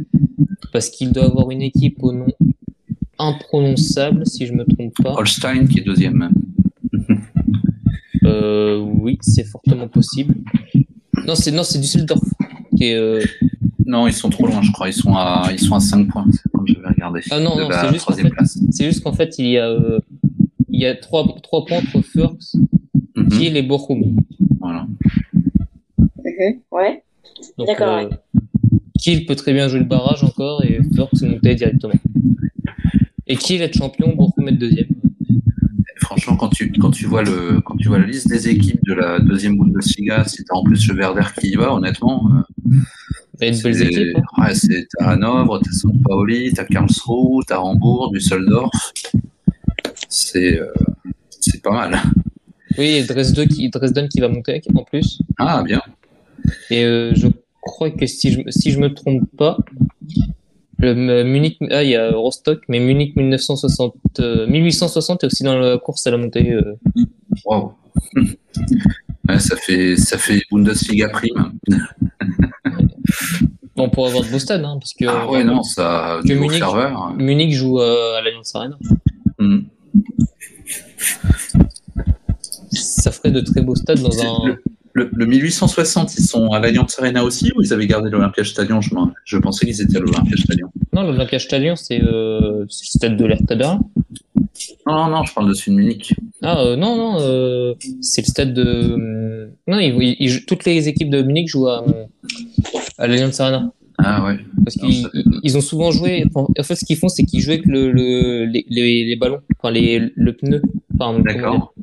[0.71, 2.27] parce qu'il doit avoir une équipe au nom
[3.17, 5.13] imprononçable, si je me trompe pas.
[5.13, 6.29] Holstein qui est deuxième.
[8.23, 10.35] Euh, oui, c'est fortement possible.
[11.25, 12.23] Non, c'est non, c'est Düsseldorf
[12.77, 12.95] qui est.
[12.95, 13.23] euh,
[13.85, 14.89] Non, ils sont trop loin, je crois.
[14.89, 16.25] Ils sont à, ils sont à 5 points,
[16.67, 17.21] j'avais regardé.
[17.31, 17.91] Ah non, non, c'est
[18.85, 19.99] juste qu'en fait- il y a euh,
[20.69, 22.55] il y a trois trois points entre Furks,
[23.31, 24.17] Kiel et Bochum.
[24.59, 24.87] Voilà.
[25.97, 27.03] Mhm, Ouais.
[27.57, 28.09] D'accord, euh,
[28.99, 31.93] Kiel peut très bien jouer le barrage encore et Furks monter directement.
[33.27, 34.87] Et Kiel être champion, Bochum être deuxième.
[35.97, 38.93] Franchement, quand tu, quand tu vois le, quand tu vois la liste des équipes de
[38.93, 42.75] la deuxième Bundesliga, si t'as en plus le Werder qui y va, honnêtement, euh,
[43.41, 44.17] Il y a de belles c'est- équipes.
[44.37, 44.43] hein.
[44.43, 46.01] ouais, c'est t'as Hanovre, t'as St.
[46.03, 48.71] Pauli, t'as Karlsruhe, t'as Hambourg, Düsseldorf.
[50.09, 50.71] C'est, euh,
[51.39, 51.99] c'est pas mal.
[52.77, 55.19] Oui, et Dresden qui, Dresden qui va monter en plus.
[55.37, 55.81] Ah, bien.
[56.69, 57.27] Et euh, je
[57.61, 59.57] crois que si je, si je me trompe pas,
[60.79, 65.57] le Munich, ah, il y a Rostock, mais Munich 1960, euh, 1860 est aussi dans
[65.57, 66.51] la course à la montée.
[66.51, 66.75] euh.
[67.45, 67.73] Wow.
[69.27, 71.53] Ouais, ça fait, ça fait Bundesliga prime.
[73.75, 76.31] Bon, on pourrait avoir de beaux stades, hein, parce que Ah ouais, non, ça, Que
[76.33, 76.63] Munich-.
[77.17, 78.77] Munich joue euh, à l'Allianz Arena.
[79.37, 79.59] Hmm.
[82.71, 84.45] Ça ferait de très beaux stades dans un.
[84.47, 84.57] le,
[84.93, 88.79] le- le 1860, ils sont à l'Allianz Arena aussi ou ils avaient gardé l'Olympia Stadion
[88.79, 88.91] je,
[89.25, 90.71] je pensais qu'ils étaient à l'Olympia Stadion.
[90.93, 93.81] Non, l'Olympia Stadion, c'est euh, le stade de Berlin.
[94.87, 96.13] Non, non, je parle de celui de Munich.
[96.43, 98.63] Ah euh, non, non, euh, c'est le stade de.
[98.63, 101.83] euh, Non, ils- ils- ils jouent- toutes les équipes de Munich jouent à,
[102.99, 103.71] à l'Allianz Arena.
[103.97, 104.37] Ah ouais.
[104.63, 106.25] Parce qu'ils ont souvent joué.
[106.35, 109.39] En fait, ce qu'ils font, c'est qu'ils jouent avec le, le, les, les, les ballons,
[109.57, 110.61] enfin les, le pneu.
[110.99, 111.73] Enfin, D'accord.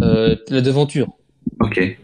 [0.00, 1.08] euh, la devanture.
[1.60, 1.98] Ok.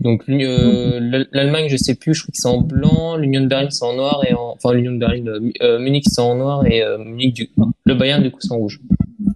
[0.00, 3.84] Donc l'Allemagne, je sais plus, je crois qu'ils sont en blanc, l'Union de Berlin c'est
[3.84, 5.24] en noir et en, enfin l'Union de Berlin,
[5.60, 7.50] euh Munich c'est en noir et euh, Munich du,
[7.84, 8.80] le Bayern du coup c'est en rouge.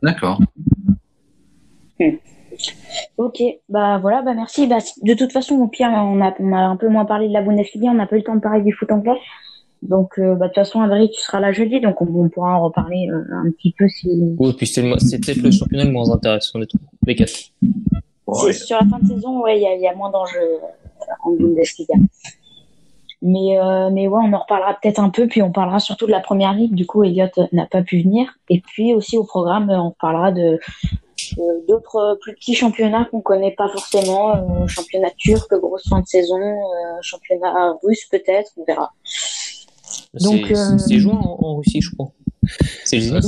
[0.03, 0.41] D'accord.
[2.01, 2.17] Hmm.
[3.17, 4.67] Ok, bah voilà, bah merci.
[4.67, 7.33] Bah, de toute façon, au pire, on a, on a un peu moins parlé de
[7.33, 9.19] la Bundesliga, on n'a pas eu le temps de parler du foot anglais.
[9.83, 12.65] Donc, euh, bah, de toute façon, Adrien, tu seras là jeudi, donc on, pourra en
[12.65, 14.09] reparler euh, un petit peu si.
[14.39, 16.67] Oui, puis c'est peut-être le championnat le moins intéressant des
[17.07, 17.53] les quatre.
[18.53, 21.33] Sur la fin de saison, ouais, il y a, y a, moins d'enjeux euh, en
[21.33, 21.95] Bundesliga.
[23.27, 23.57] Mais,
[23.91, 26.53] mais ouais, on en reparlera peut-être un peu, puis on parlera surtout de la première
[26.53, 26.75] ligue.
[26.75, 28.29] Du coup, Elliot n'a pas pu venir.
[28.51, 30.61] Et puis aussi au programme, on parlera de,
[31.67, 36.39] d'autres plus petits championnats qu'on connaît pas forcément, championnat turc, grosse fin de saison,
[37.01, 38.93] championnat russe peut-être, on verra.
[40.21, 42.11] Donc c'est joué en, Russie, je crois.
[42.85, 43.25] C'est le Zénith.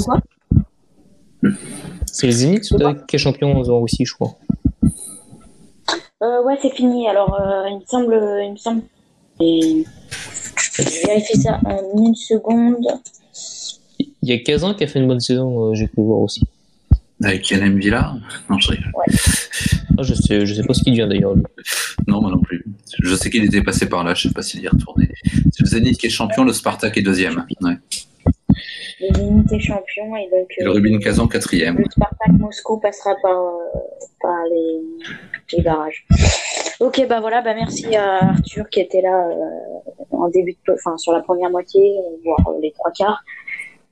[2.06, 2.72] C'est le Zénith
[3.06, 4.36] qui est champion en Russie, je crois?
[6.22, 7.08] Euh, ouais, c'est fini.
[7.08, 8.82] Alors, euh, il me semble, il me semble.
[9.40, 9.84] Et...
[10.78, 12.86] Je vais vérifier ça en une seconde.
[13.98, 16.42] Il y a Kazan qui a fait une bonne saison, euh, j'ai pu voir aussi.
[17.22, 18.14] Avec Yanem Villa
[18.50, 18.92] Non, je rigole.
[18.94, 19.14] Ouais.
[19.98, 21.34] Ah, je sais, je sais pas ce qu'il vient d'ailleurs.
[22.06, 22.64] Non, moi non plus.
[23.02, 25.08] Je sais qu'il était passé par là, je sais pas s'il y est retourné.
[25.24, 27.46] C'est le Zénith qui est champion, le Spartak est deuxième.
[27.62, 27.78] Ouais.
[29.00, 30.48] Le Zénith est champion et donc.
[30.58, 31.76] le Rubin Kazan quatrième.
[31.76, 33.78] Le Spartak Moscou passera par, euh,
[34.20, 34.80] par les,
[35.52, 36.06] les, barrages.
[36.80, 40.96] Ok, bah voilà, bah merci à Arthur qui était là euh, en début de, enfin
[40.96, 41.94] sur la première moitié,
[42.24, 43.22] voire les trois quarts.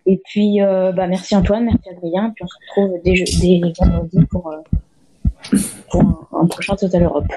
[0.07, 2.33] Et puis, euh, bah, merci Antoine, merci Adrien.
[2.35, 5.59] Puis on se retrouve dès, dès vendredi pour, euh,
[5.91, 7.33] pour un, un prochain Total Europe.